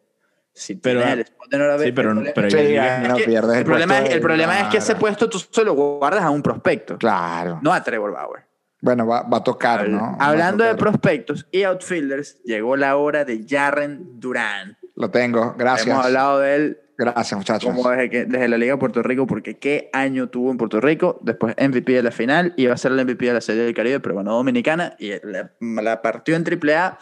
[0.54, 1.48] Si pero, el spot.
[1.80, 5.30] Sí, pero, el problema, no pierdes el, problema, es, el problema es que ese puesto
[5.30, 6.98] tú solo guardas a un prospecto.
[6.98, 7.60] Claro.
[7.62, 8.46] No a Trevor Bauer.
[8.82, 10.18] Bueno, va, va a tocar, ¿no?
[10.20, 14.78] Hablando de prospectos y outfielders, llegó la hora de Jarren Duran.
[14.96, 15.88] Lo tengo, gracias.
[15.88, 17.74] Hemos hablado de él Gracias, muchachos.
[17.74, 21.20] Como desde, desde, la Liga de Puerto Rico, porque qué año tuvo en Puerto Rico.
[21.24, 24.00] Después MVP de la final, iba a ser el MVP de la Serie del Caribe,
[24.00, 27.00] pero ganó Dominicana y la, partió en AAA,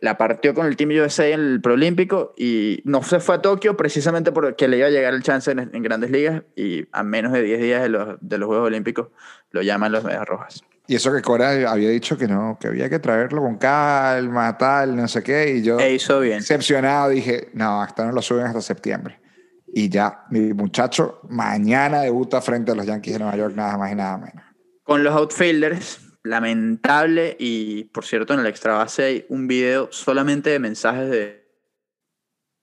[0.00, 3.76] la partió con el Team USA en el Proolímpico y no se fue a Tokio
[3.76, 7.42] precisamente porque le iba a llegar el chance en, grandes ligas y a menos de
[7.42, 9.08] 10 días de los, de los Juegos Olímpicos
[9.52, 10.64] lo llaman los Medias Rojas.
[10.88, 14.96] Y eso que Cora había dicho que no, que había que traerlo con calma, tal,
[14.96, 15.56] no sé qué.
[15.56, 16.38] Y yo, e hizo bien.
[16.38, 19.18] excepcionado, dije, no, hasta no lo suben hasta septiembre.
[19.78, 23.92] Y ya, mi muchacho, mañana debuta frente a los Yankees de Nueva York, nada más
[23.92, 24.42] y nada menos.
[24.82, 30.48] Con los outfielders, lamentable, y por cierto, en el extra base hay un video solamente
[30.48, 31.46] de mensajes de,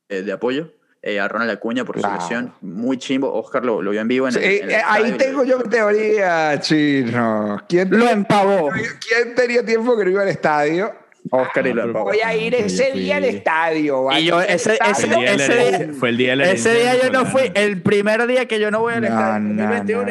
[0.10, 0.73] de, apoyo.
[1.04, 3.32] Eh, a Ronald Acuña por su lesión, muy chimbo.
[3.32, 4.28] Oscar lo, lo vio en vivo.
[4.28, 7.62] En eh, ahí tengo yo teoría, chino.
[7.69, 8.71] ¿Quién lo empavó?
[8.71, 11.02] ¿Quién tenía tiempo que no iba al estadio?
[11.29, 14.07] Oscar y ah, Voy a ir ese día al estadio.
[14.12, 18.25] Y yo, ese, ese, ese, fue el día Ese día yo no fui, el primer
[18.27, 20.05] día que yo no voy al estadio.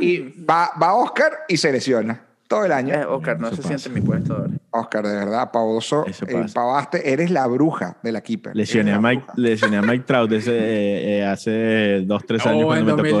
[0.00, 2.94] y, va, va Oscar y se lesiona todo el año.
[2.94, 4.50] Eh, Oscar, no se siente en mi puesto ahora.
[4.78, 8.54] Oscar, de verdad, Pavoso, eh, Pavaste, eres la bruja de la keeper.
[8.54, 10.52] Lesioné, a Mike, lesioné a Mike Trout ese,
[11.18, 12.64] eh, hace dos, tres años.
[12.64, 13.18] Oh, cuando, me tocó,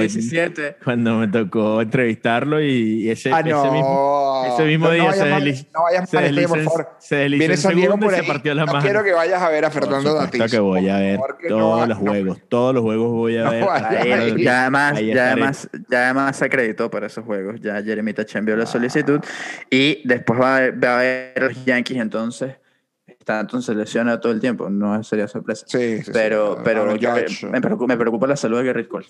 [0.84, 5.66] cuando me tocó entrevistarlo y ese, ah, ese mismo, ese mismo día se, deslizó.
[5.74, 6.88] No vayas se deslizó, por favor.
[6.98, 8.80] Se deslizó en segundo y se partió la mano.
[8.80, 10.50] quiero que vayas a ver a Fernando Datis.
[10.50, 12.38] que voy a ver todos los juegos.
[12.48, 14.38] Todos los juegos voy a ver.
[14.38, 17.60] Ya además, ya además, ya además se acreditó para esos juegos.
[17.60, 19.20] Ya Jeremy Tach envió la solicitud
[19.70, 22.56] y después va a ver los Yankees, entonces
[23.06, 25.66] está entonces lesionado todo el tiempo, no sería sorpresa.
[25.68, 27.60] Sí, pero, pero me,
[27.96, 29.06] preocupa, la salud de Garrett Cole.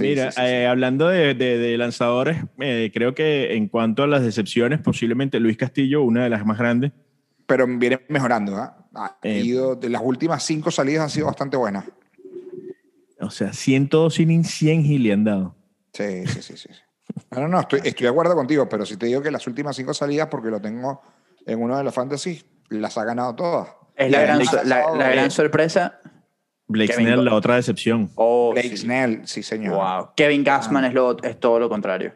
[0.00, 5.40] Mira, eh, hablando de, de, lanzadores, eh, creo que en cuanto a las decepciones, posiblemente
[5.40, 6.92] Luis Castillo, una de las más grandes.
[7.46, 8.86] Pero viene mejorando, ¿ah?
[8.94, 11.84] Ha eh, ido, de las últimas cinco salidas han sido bastante buenas.
[13.20, 15.56] O sea, 102 innings, 100 y le han dado.
[15.92, 16.68] Sí, sí, sí, sí.
[17.30, 19.94] No, no, estoy, estoy de acuerdo contigo, pero si te digo que las últimas cinco
[19.94, 21.02] salidas, porque lo tengo
[21.46, 23.68] en uno de los fantasy, las ha ganado todas.
[23.96, 26.00] Es la, gran, la, gran, sorpresa.
[26.68, 28.10] Blake Snell, la otra decepción.
[28.14, 29.74] Oh, Blake Snell, sí, señor.
[29.74, 30.10] Wow.
[30.14, 32.14] Kevin Gassman es, lo, es todo lo contrario.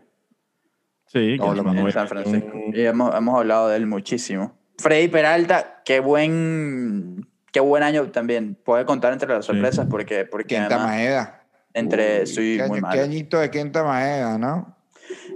[1.07, 2.53] Sí, en San Francisco.
[2.73, 4.57] Y hemos, hemos, hablado de él muchísimo.
[4.79, 8.55] Freddy Peralta, qué buen, qué buen año también.
[8.55, 10.25] Puede contar entre las sorpresas porque...
[10.25, 11.43] porque Quinta Maeda.
[11.75, 12.95] Entre, soy muy mal.
[12.95, 14.77] Qué añito de Quinta Maeda, ¿no?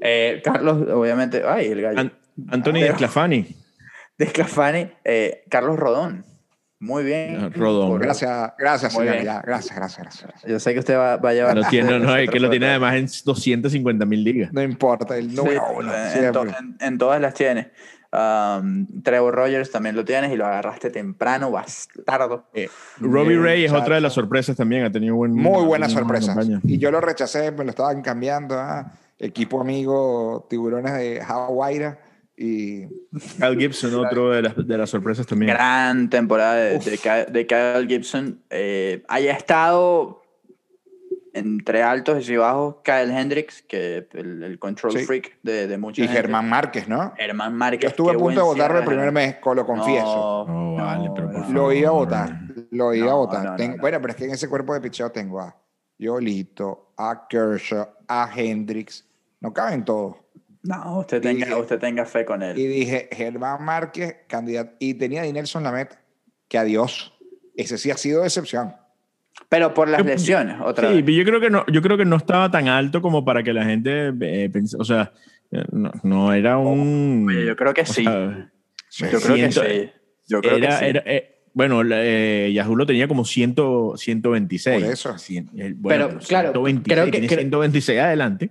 [0.08, 2.10] Eh, Carlos, obviamente, ay, el gallo.
[2.48, 3.44] Anthony Desclafani.
[4.18, 6.24] Desclafani, eh, Carlos Rodón.
[6.78, 7.38] Muy bien.
[7.40, 7.98] Ah, Rodón.
[7.98, 9.16] Gracias, gracias, señor.
[9.16, 11.56] Gracias, gracias, gracias, Yo sé que usted va, a llevar.
[11.56, 14.52] No tiene, no, es que lo tiene además en 250 mil ligas.
[14.52, 15.92] No importa, el número uno.
[16.80, 17.72] En, todas las tiene.
[18.12, 22.46] Um, Trevor Rogers también lo tienes y lo agarraste temprano, bastardo.
[22.54, 22.68] Eh,
[23.00, 26.36] Robbie Ray es otra de las sorpresas también, ha tenido buen, muy buenas sorpresas.
[26.62, 28.54] Y yo lo rechacé, me lo estaban cambiando.
[28.56, 28.92] ¿ah?
[29.18, 31.96] Equipo amigo Tiburones de Hawaii
[32.36, 32.86] y
[33.38, 35.52] Kyle Gibson, otro de las, de las, sorpresas también.
[35.52, 38.42] Gran temporada de, de, Kyle Gibson.
[38.50, 40.22] Eh, haya estado
[41.32, 46.08] entre altos y bajos Kyle Hendricks, que el, el control freak de, de mucha Y
[46.08, 47.12] Germán Márquez, ¿no?
[47.16, 47.82] Germán Márquez.
[47.82, 50.46] Yo estuve a punto de votarlo el primer mes, lo confieso.
[50.48, 52.40] No, vale, pero por Lo iba a votar.
[52.70, 53.56] Lo iba a votar.
[53.80, 55.56] bueno, pero es que en ese cuerpo de picheo tengo a
[55.98, 59.04] Yolito, a Kershaw, a Hendricks.
[59.40, 60.16] No caben todos.
[60.62, 62.58] No, usted tenga, usted tenga fe con él.
[62.58, 64.74] Y dije, Germán Márquez, candidato.
[64.78, 66.00] Y tenía a Dinelson la meta.
[66.48, 67.12] Que adiós.
[67.54, 68.74] Ese sí ha sido decepción.
[69.48, 71.16] Pero por las lesiones, otra sí, vez.
[71.16, 73.64] yo creo que no, yo creo que no estaba tan alto como para que la
[73.64, 75.12] gente eh, o sea,
[75.70, 77.30] no, no era un.
[77.30, 78.02] yo creo que sí.
[78.02, 79.90] yo creo que sí.
[80.26, 80.84] Yo creo era, que sí.
[80.86, 83.54] Era, eh, bueno, eh, Yahoo lo tenía como 100,
[83.96, 84.82] 126.
[84.82, 85.16] Por eso.
[85.76, 88.50] bueno, pero, claro, 126, creo que, tiene 126 adelante.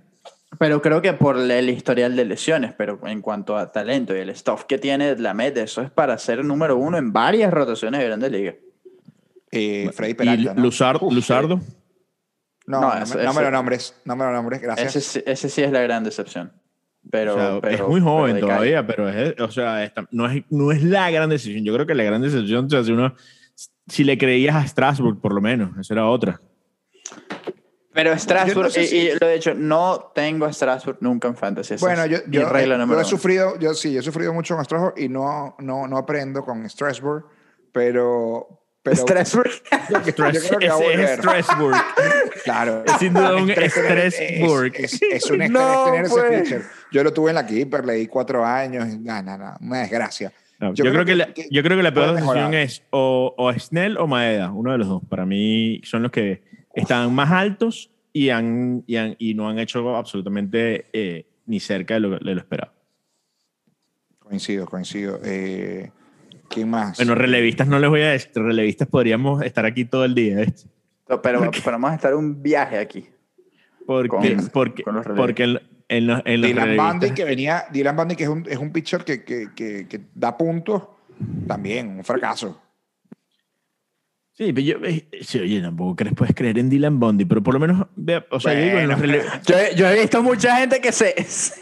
[0.58, 4.34] Pero creo que por el historial de lesiones, pero en cuanto a talento y el
[4.34, 8.06] stuff que tiene la MED, eso es para ser número uno en varias rotaciones de
[8.06, 8.56] Grandes Ligas.
[9.52, 10.54] Eh, Freddy Peralta.
[10.56, 11.08] ¿Y Luzardo?
[12.66, 15.16] No, no, me lo nombres, no me lo nombres, gracias.
[15.24, 16.50] Ese, sí es la gran decepción.
[17.10, 21.30] Pero, es muy joven todavía, pero es, o sea, no, es, no es la gran
[21.30, 21.64] decepción.
[21.64, 23.14] Yo creo que la gran decepción, si, uno,
[23.86, 26.40] si le creías a Strasbourg, por lo menos, esa era otra.
[27.96, 31.76] Pero Strasbourg, y, lo he dicho, no tengo a Strasbourg nunca en fantasy.
[31.80, 35.56] Bueno, yo, yo, he sufrido, yo sí, yo he sufrido mucho con Strasbourg y no,
[35.60, 37.24] no, no aprendo con Strasbourg,
[37.72, 39.50] pero, Strasbourg.
[39.90, 41.76] Yo, creo que es Strasbourg.
[42.44, 42.84] Claro.
[42.86, 44.72] Es sin duda un Strasbourg.
[44.76, 46.66] Es, es, un estrés tener ese pues.
[46.92, 48.86] Yo lo tuve en la Keeper, le di cuatro años.
[48.98, 50.32] No, no, no, una desgracia.
[50.60, 54.06] yo, creo, que, la, yo creo que la peor decisión es o, o Snell o
[54.06, 55.02] Maeda, uno de los dos.
[55.08, 56.42] Para mí son los que
[56.74, 61.94] están más altos y, han, y, han, y no han hecho absolutamente eh, ni cerca
[61.94, 62.72] de lo, de lo esperado.
[64.18, 65.20] Coincido, coincido.
[65.24, 65.90] Eh,
[66.48, 66.96] ¿Quién más?
[66.96, 68.30] Bueno, relevistas no les voy a decir.
[68.34, 70.44] Relevistas podríamos estar aquí todo el día.
[71.06, 73.06] pero, pero, vamos a estar un viaje aquí.
[73.86, 74.82] Porque, porque,
[75.16, 78.58] porque en, en, los, en Dylan Bundy, que venía, Dylan Bundy, que es un, es
[78.58, 80.82] un pitcher que, que, que, que da puntos,
[81.46, 82.60] también un fracaso.
[84.36, 87.54] Sí, pero yo, eh, sí, oye, tampoco crees, puedes creer en Dylan Bondi, pero por
[87.54, 87.86] lo menos,
[88.30, 91.54] o sea, yo, yo, he visto mucha gente que se, se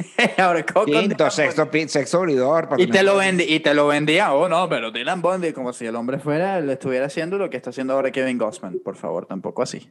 [0.84, 2.70] Quinto, sexto, sexto abridor.
[2.78, 5.86] Y te, lo vendí, y te lo vendía, oh no, pero Dylan Bondi, como si
[5.86, 9.26] el hombre fuera, le estuviera haciendo lo que está haciendo ahora Kevin Gossman, por favor,
[9.26, 9.88] tampoco así.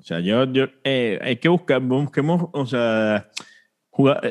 [0.00, 3.28] O sea, yo, yo eh, hay que buscar, busquemos, o sea,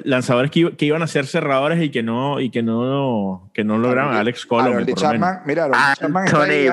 [0.04, 3.78] lanzadores que, que, iban a ser cerradores y que no y que no que no
[3.78, 4.16] lograron.
[4.16, 6.68] Alex Colon Harold Chapman mira Harold Chapman está ahí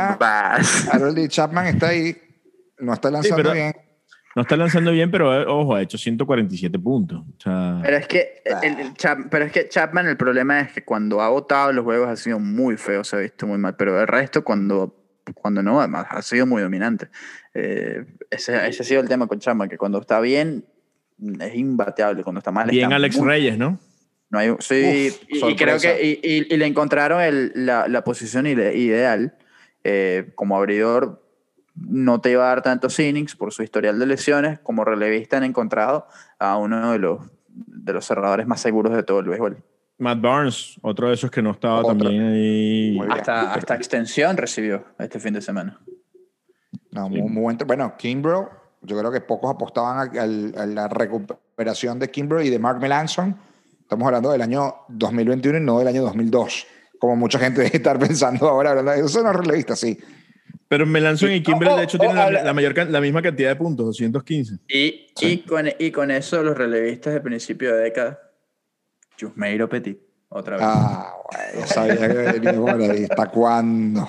[0.90, 2.16] Harold Chapman está ahí
[2.78, 3.76] no está lanzando bien.
[4.34, 8.94] no está lanzando bien pero eh, ojo ha hecho 147 puntos pero es que el,
[9.30, 12.38] pero es que Chapman el problema es que cuando ha votado los juegos ha sido
[12.38, 16.22] muy feo se ha visto muy mal pero el resto cuando cuando no además ha
[16.22, 17.08] sido muy dominante
[17.54, 20.64] eh, ese, ese ha sido el tema con Chapman que cuando está bien
[21.40, 22.68] es imbateable cuando está mal.
[22.70, 23.78] Bien Alex Reyes, ¿no?
[24.28, 29.36] No hay, sí, y, creo que y, y, le encontraron el, la, la, posición ideal.
[29.84, 31.24] Eh, como abridor
[31.76, 34.58] no te iba a dar tantos innings por su historial de lesiones.
[34.58, 36.08] Como relevista han encontrado
[36.40, 39.62] a uno de los, de los cerradores más seguros de todo el béisbol.
[39.98, 42.98] Matt Barnes, otro de esos que no estaba también ahí.
[43.10, 45.80] Hasta, hasta extensión recibió este fin de semana.
[46.90, 47.64] No, muy, muy bueno.
[47.66, 48.48] Bueno, Kimbrough
[48.86, 53.36] yo creo que pocos apostaban a, la recuperación de Kimber y de Mark Melanson.
[53.80, 56.66] Estamos hablando del año 2021 y no del año 2002.
[56.98, 59.08] Como mucha gente debe estar pensando ahora, hablando de eso.
[59.08, 59.98] Son los relevistas, sí.
[60.68, 64.58] Pero Melanson y Kimber, de hecho, tienen la, mayor, la misma cantidad de puntos, 215.
[64.68, 68.18] Y, y, con, y con eso, los relevistas de principio de década,
[69.16, 69.98] Chusmeiro Petit,
[70.28, 70.66] otra vez.
[70.68, 71.14] Ah,
[71.52, 73.06] bueno, sabía que venía por ahí.
[73.08, 74.08] ¿Hasta cuándo?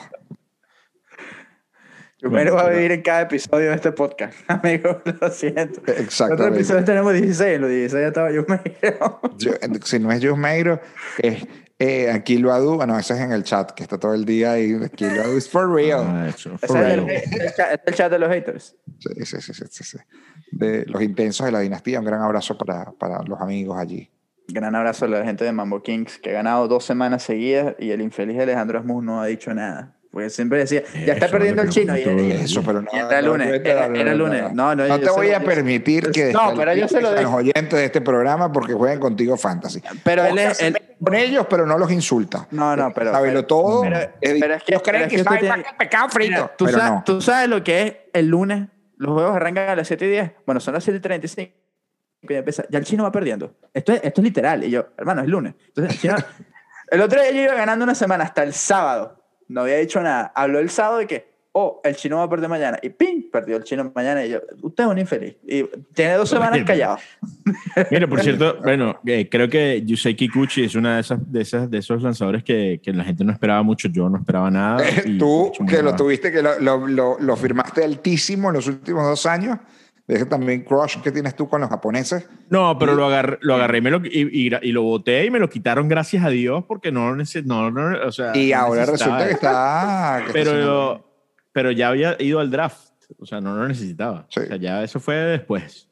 [2.19, 5.81] Primero va a vivir en cada episodio de este podcast, amigo, lo siento.
[5.85, 6.23] Exactamente.
[6.23, 9.21] En otro episodio tenemos 16, en los 16 ya estaba Meiro.
[9.85, 10.81] si no es Meiro,
[11.19, 11.45] es
[11.77, 14.73] eh, Aquilo Adu, bueno, ese es en el chat, que está todo el día ahí.
[14.83, 16.03] Aquilo Adu is for real.
[16.07, 17.07] Ah, for real.
[17.07, 18.75] Es, el, chat, el, chat, de los haters.
[18.97, 19.97] Sí, sí, sí, sí, sí,
[20.51, 21.99] De los intensos de la dinastía.
[21.99, 24.09] Un gran abrazo para, para los amigos allí.
[24.49, 27.91] Gran abrazo a la gente de Mambo Kings, que ha ganado dos semanas seguidas y
[27.91, 31.69] el infeliz Alejandro Asmus no ha dicho nada Porque siempre decía, ya está perdiendo el
[31.69, 31.97] chino.
[31.97, 32.89] Y, eso, pero no.
[32.91, 33.61] era lunes.
[33.65, 34.53] Era, lunes.
[34.53, 37.73] No, no, no te voy a permitir que no, pero yo se lo los oyentes
[37.73, 39.81] de este programa porque jueguen contigo fantasy.
[40.03, 40.59] Pero él es.
[41.03, 42.47] Con ellos, pero no los insulta.
[42.51, 43.11] No, no, pero.
[43.11, 43.81] Sábelo todo.
[43.81, 43.97] Pero,
[44.55, 44.71] es que.
[44.71, 45.37] Ellos creen que, está
[45.77, 46.51] pecado frito.
[46.57, 48.69] ¿tú, sabes, tú sabes lo que es el lunes.
[48.95, 50.31] Los juegos arrancan a las 7 y 10.
[50.45, 51.66] Bueno, son las 7 y 35
[52.21, 53.55] ya el chino va perdiendo.
[53.73, 54.63] Esto es, esto es literal.
[54.63, 55.53] Y yo, hermano, es lunes.
[55.67, 56.15] Entonces, el, chino,
[56.91, 59.23] el otro día yo iba ganando una semana hasta el sábado.
[59.47, 60.31] No había dicho nada.
[60.35, 62.77] Habló el sábado de que, oh, el chino va a perder mañana.
[62.81, 63.29] Y ¡ping!
[63.31, 64.25] Perdió el chino mañana.
[64.25, 65.37] Y yo, usted es un infeliz.
[65.47, 65.63] Y
[65.93, 66.97] tiene dos semanas callado.
[67.91, 71.69] Mira, por cierto, bueno, eh, creo que Yusei Kikuchi es una de esas, de esas
[71.71, 73.87] de esos lanzadores que, que, la gente no esperaba mucho.
[73.87, 74.83] Yo no esperaba nada.
[75.17, 79.59] Tú, que lo tuviste, que lo, lo, lo firmaste altísimo en los últimos dos años
[80.07, 82.29] ese también crush que tienes tú con los japoneses.
[82.49, 85.39] No, pero lo agarré, lo agarré y, me lo, y, y, lo boté y me
[85.39, 89.33] lo quitaron gracias a Dios porque no, no, no o sea, Y ahora resulta que
[89.33, 90.23] está...
[90.31, 91.05] pero,
[91.51, 94.25] pero ya había ido al draft, o sea, no lo necesitaba.
[94.29, 95.89] O sea, ya eso fue después.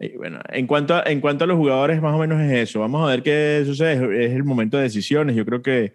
[0.00, 2.80] Y bueno, en cuanto, a, en cuanto a los jugadores, más o menos es eso.
[2.80, 4.26] Vamos a ver qué sucede.
[4.26, 5.34] Es el momento de decisiones.
[5.34, 5.94] Yo creo que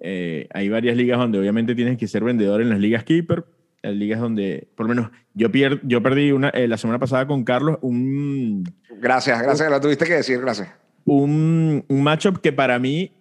[0.00, 3.44] eh, hay varias ligas donde obviamente tienes que ser vendedor en las ligas keeper
[3.82, 7.26] las ligas donde, por lo menos, yo, pier, yo perdí una, eh, la semana pasada
[7.26, 8.64] con Carlos un...
[9.00, 10.68] Gracias, gracias, lo tuviste que decir, gracias.
[11.04, 13.12] Un, un matchup que para mí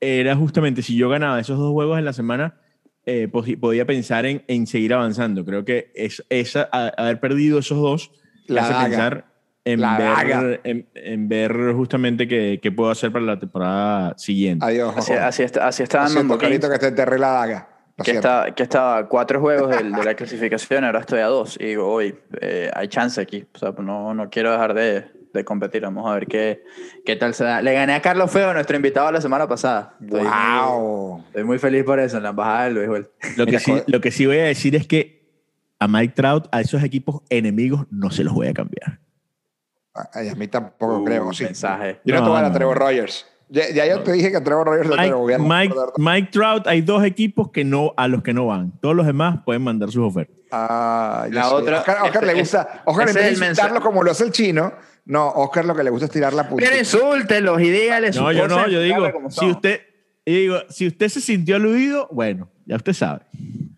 [0.00, 2.56] era justamente, si yo ganaba esos dos juegos en la semana,
[3.06, 5.44] eh, podía pensar en, en, seguir avanzando.
[5.44, 8.12] Creo que es, esa, haber perdido esos dos
[8.46, 9.32] la hace pensar
[9.64, 10.60] en ver,
[10.94, 14.64] en, ver, justamente qué, qué, puedo hacer para la temporada siguiente.
[14.64, 14.94] Adiós.
[14.96, 17.68] Así, así, está, así está dando que te enterré la daga.
[18.02, 21.56] Que, está, que estaba a cuatro juegos de, de, la clasificación, ahora estoy a dos.
[21.60, 23.46] Y digo, hoy eh, hay chance aquí.
[23.54, 25.82] O sea, no, no quiero dejar de, de, competir.
[25.82, 26.64] Vamos a ver qué,
[27.04, 27.60] qué tal se da.
[27.60, 29.94] Le gané a Carlos Feo, nuestro invitado la semana pasada.
[30.00, 31.08] Estoy ¡Wow!
[31.10, 33.10] Muy, estoy muy feliz por eso en la embajada del béisbol.
[33.36, 35.22] Lo, que sí, lo que sí voy a decir es que
[35.78, 39.00] a Mike Trout, a esos equipos enemigos, no se los voy a cambiar.
[39.94, 41.44] A, a mí tampoco uh, creo, sí.
[41.44, 42.00] Mensaje.
[42.04, 43.26] Yo no, no te voy a Trevor Rogers.
[43.52, 47.50] Ya, ya yo te dije que Trevor Rogers Mike, Mike, Mike, Trout, hay dos equipos
[47.50, 48.72] que no, a los que no van.
[48.80, 50.34] Todos los demás pueden mandar sus ofertas.
[50.50, 51.80] Ah, la otra.
[51.80, 52.82] Oscar, Oscar le gusta.
[52.86, 54.72] Oscar en vez de como lo hace el chino.
[55.04, 56.64] No, Oscar lo que le gusta es tirar la punta.
[56.64, 59.82] Pero insúltelos y dígale No, yo no, yo digo, si usted,
[60.24, 63.22] digo, si usted se sintió aludido, bueno, ya usted sabe.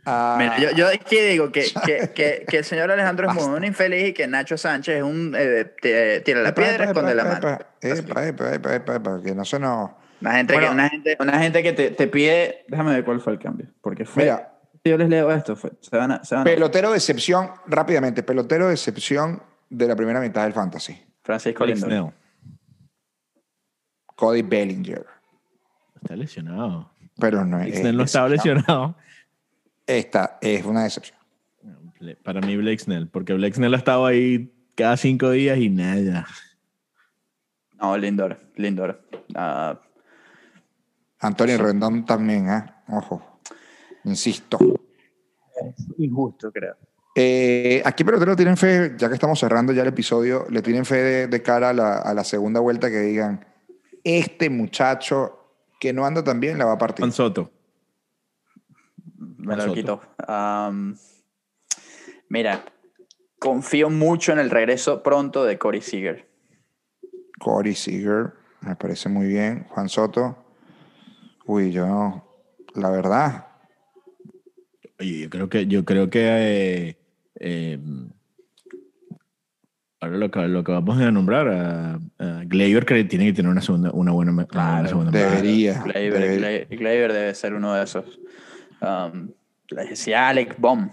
[0.05, 0.37] Ah.
[0.39, 4.09] Mira, yo, yo aquí digo que, que, que, que, el señor Alejandro es un infeliz
[4.09, 9.22] y que Nacho Sánchez es un eh, tira la piedra, esconde la mano.
[9.22, 9.91] que no se nos...
[10.20, 12.64] Una gente, que, una gente, una gente que te, te, pide...
[12.68, 13.66] Déjame ver cuál fue el cambio.
[13.82, 14.22] Porque fue...
[14.22, 14.55] Mira,
[14.85, 15.57] yo les leo esto.
[15.57, 19.97] Fue, se van a, se van pelotero de excepción, rápidamente, pelotero de excepción de la
[19.97, 21.03] primera mitad del Fantasy.
[21.22, 22.12] Francisco Lindor.
[24.14, 25.05] Cody Bellinger.
[25.97, 26.93] Está lesionado.
[27.19, 27.83] Pero no es.
[27.83, 28.97] no estaba lesionado.
[29.87, 31.19] Esta es una decepción.
[32.23, 36.27] Para mí, Blake Snell, porque Blake Snell ha estado ahí cada cinco días y nada.
[37.81, 39.01] No, Lindor, Lindor.
[39.35, 39.77] Uh,
[41.21, 42.65] Antonio Rendón también, ¿eh?
[42.89, 43.41] Ojo.
[44.05, 44.59] Insisto.
[44.59, 46.77] Es injusto, creo.
[47.17, 50.85] Eh, aquí pero no tienen fe, ya que estamos cerrando ya el episodio, le tienen
[50.85, 53.47] fe de, cara a la, a la, segunda vuelta que digan,
[54.03, 55.43] este muchacho
[55.85, 57.03] que no anda tan bien la va a partir.
[57.03, 57.53] Juan Soto
[59.45, 60.01] me lo quito.
[62.28, 62.64] mira,
[63.39, 66.26] confío mucho en el regreso pronto de Corey Seager.
[67.39, 68.32] Corey Seager,
[68.62, 69.66] me parece muy bien.
[69.68, 70.39] Juan Soto.
[71.45, 72.24] Uy, yo,
[72.74, 73.49] la verdad.
[74.99, 76.99] yo creo que, yo creo que eh,
[77.41, 77.78] eh,
[80.05, 83.51] ahora lo que, lo que vamos a nombrar a, a Gleyber que tiene que tener
[83.51, 88.21] una segunda, una buena, claro, segunda debería, Gleyber, debe ser uno de esos.
[88.81, 89.31] Um,
[89.71, 90.91] decía Alec Baum.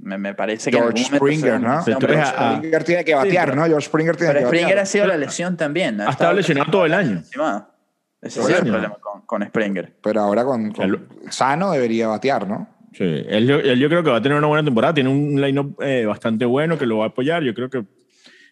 [0.00, 1.82] Me, me, parece que George Springer, ¿no?
[1.82, 3.64] George Springer tiene que batear, ¿no?
[3.64, 6.00] George Springer tiene pero que Springer ha sido la lesión también.
[6.00, 7.20] Ha, estado lesionado todo el año.
[8.22, 9.96] Ese es el problema con, con, Springer.
[10.00, 12.68] Pero ahora con, con sano debería batear, ¿no?
[12.92, 13.46] Sí, él,
[13.78, 14.94] yo creo que va a tener una buena temporada.
[14.94, 17.42] Tiene un line-up eh, bastante bueno que lo va a apoyar.
[17.42, 17.84] Yo creo que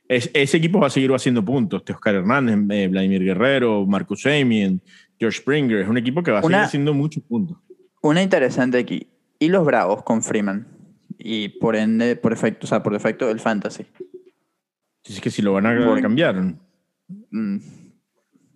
[0.09, 1.83] es, ese equipo va a seguir haciendo puntos.
[1.89, 4.81] Oscar Hernández, eh, Vladimir Guerrero, Marcus Semien,
[5.19, 5.79] George Springer.
[5.81, 7.59] Es un equipo que va a seguir haciendo muchos puntos.
[8.03, 9.09] Una interesante aquí.
[9.39, 10.67] ¿Y los Bravos con Freeman?
[11.19, 13.87] Y por ende, por efecto, o sea, por defecto, el Fantasy.
[15.05, 16.37] Es que si lo van a cambiar.
[17.31, 17.59] Mm.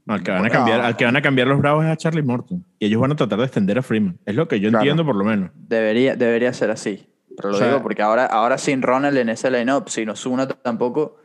[0.06, 2.22] Al, que van a cambiar, al que van a cambiar los Bravos es a Charlie
[2.22, 2.64] Morton.
[2.78, 4.18] Y ellos van a tratar de extender a Freeman.
[4.26, 5.50] Es lo que yo entiendo, por lo menos.
[5.54, 7.06] Debería, debería ser así.
[7.36, 11.20] Pero lo digo porque ahora, ahora sin Ronald en ese line-up, sin Osuna tampoco.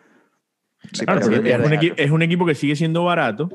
[0.92, 3.50] Es, un es, un equipo que sigue siendo barato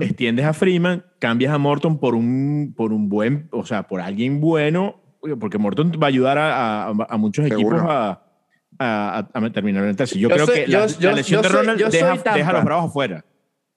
[0.00, 4.40] extiendes a Freeman, cambias a Morton por un, por un buen, o sea, por alguien
[4.40, 5.00] bueno,
[5.38, 8.22] porque Morton va a ayudar a, a, muchos equipos a,
[8.78, 10.18] a, terminar en el tercer.
[10.18, 13.24] Yo, creo que la, lesión de Ronald deja, deja, a los bravos afuera.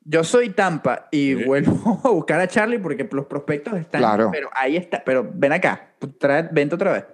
[0.04, 4.02] Yo soy Tampa y vuelvo a buscar a Charlie porque los prospectos están.
[4.02, 4.30] Claro.
[4.32, 5.04] Pero ahí está.
[5.04, 7.06] Pero ven acá, trae, vente otra vez.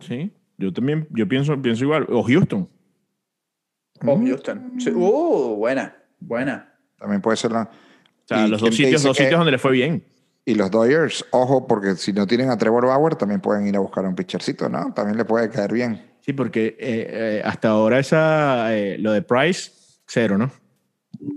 [0.00, 2.06] Sí, yo también, yo pienso, pienso igual.
[2.08, 2.68] O Houston.
[4.04, 4.72] O Houston.
[4.94, 6.74] Uh, buena, buena.
[6.98, 7.62] También puede ser la.
[7.62, 7.68] O
[8.28, 10.04] sea, los dos sitios, dos sitios donde le fue bien.
[10.48, 13.80] Y los Dodgers, ojo, porque si no tienen a Trevor Bauer, también pueden ir a
[13.80, 14.94] buscar un pitchercito, ¿no?
[14.94, 16.02] También le puede caer bien.
[16.20, 19.70] Sí, porque eh, eh, hasta ahora esa, eh, lo de Price,
[20.06, 20.50] cero, ¿no?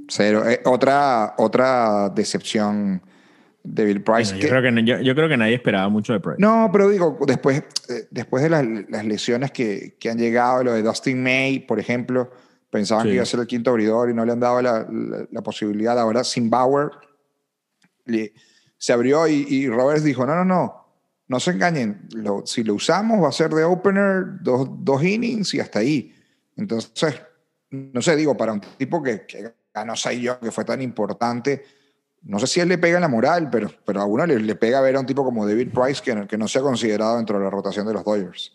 [0.07, 0.43] Cero.
[0.64, 3.01] otra, otra decepción
[3.64, 4.38] de Bill Price.
[4.38, 6.38] yo, creo que, yo, creo que nadie esperaba mucho de Price.
[6.39, 7.64] No, pero digo, después,
[8.12, 12.32] después de las, las lesiones que, que, han llegado, lo de Dustin May, por ejemplo,
[12.72, 14.88] pensaban que iba a ser el quinto abridor y no le han dado la,
[15.30, 16.00] la, posibilidad.
[16.00, 16.90] Ahora, sin Bauer,
[18.78, 20.86] se abrió y, y, Roberts dijo, no, no, no,
[21.28, 22.08] no se engañen,
[22.46, 26.16] si lo usamos va a ser de opener dos, dos innings y hasta ahí.
[26.56, 27.22] Entonces,
[27.70, 31.64] no sé, digo, para un tipo que, que ganó yo que fue tan importante,
[32.24, 34.56] no sé si él le pega en la moral, pero, pero a uno le, le
[34.56, 37.38] pega ver a un tipo como David Price que, que no se ha considerado dentro
[37.38, 38.54] de la rotación de los Dodgers.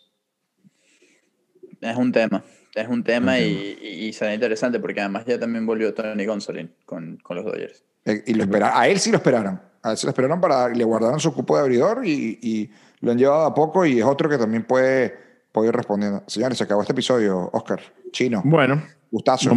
[1.81, 2.43] Es un tema,
[2.81, 7.17] es un tema y, y, será interesante porque además ya también volvió Tony Gonsolin con,
[7.17, 7.83] con los Dodgers.
[8.05, 9.59] Eh, y lo espera, a él sí lo esperaron.
[9.83, 12.69] A él se lo esperaron para le guardaron su cupo de abridor y, y,
[12.99, 15.13] lo han llevado a poco y es otro que también puede,
[15.51, 16.23] puede ir respondiendo.
[16.25, 17.49] Señores, se acabó este episodio.
[17.53, 17.79] Oscar,
[18.11, 18.41] chino.
[18.43, 19.49] Bueno, gustazo.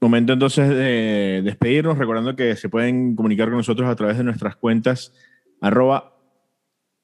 [0.00, 4.56] Momento entonces de despedirnos, recordando que se pueden comunicar con nosotros a través de nuestras
[4.56, 5.12] cuentas
[5.60, 6.18] arroba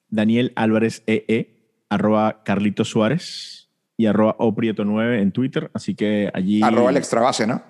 [0.09, 3.68] Daniel Álvarez EE, e, arroba Carlitos Suárez
[3.99, 5.71] y arroba Oprieto9 en Twitter.
[5.75, 6.63] Así que allí...
[6.63, 7.61] Arroba el extra base, ¿no?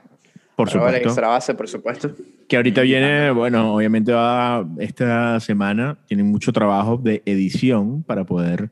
[0.55, 0.97] Por supuesto.
[0.97, 2.11] el extra base, por supuesto.
[2.49, 8.70] Que ahorita viene, bueno, obviamente va esta semana, tienen mucho trabajo de edición para poder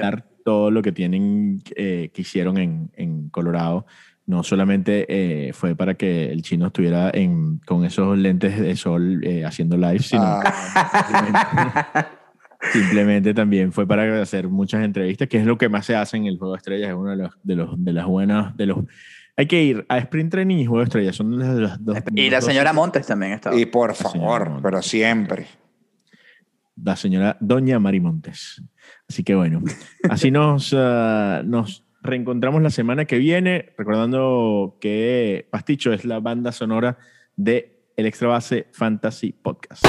[0.00, 3.86] dar todo lo que tienen, eh, que hicieron en, en Colorado
[4.28, 9.24] no solamente eh, fue para que el chino estuviera en, con esos lentes de sol
[9.24, 12.06] eh, haciendo live, sino ah.
[12.72, 16.26] simplemente, también fue para hacer muchas entrevistas, que es lo que más se hace en
[16.26, 18.78] el Juego de Estrellas, es uno de los, de los de las buenas, de los
[19.38, 21.96] hay que ir a Sprint Training y Juego de Estrellas, son las dos.
[22.12, 23.54] Y la señora Montes también estaba.
[23.56, 25.46] Y por favor, pero siempre.
[26.82, 28.60] La señora Doña Mari Montes.
[29.08, 29.62] Así que bueno,
[30.10, 36.50] así nos, ah, nos reencontramos la semana que viene, recordando que Pasticho es la banda
[36.50, 36.98] sonora
[37.36, 39.86] de El Extra Base Fantasy Podcast.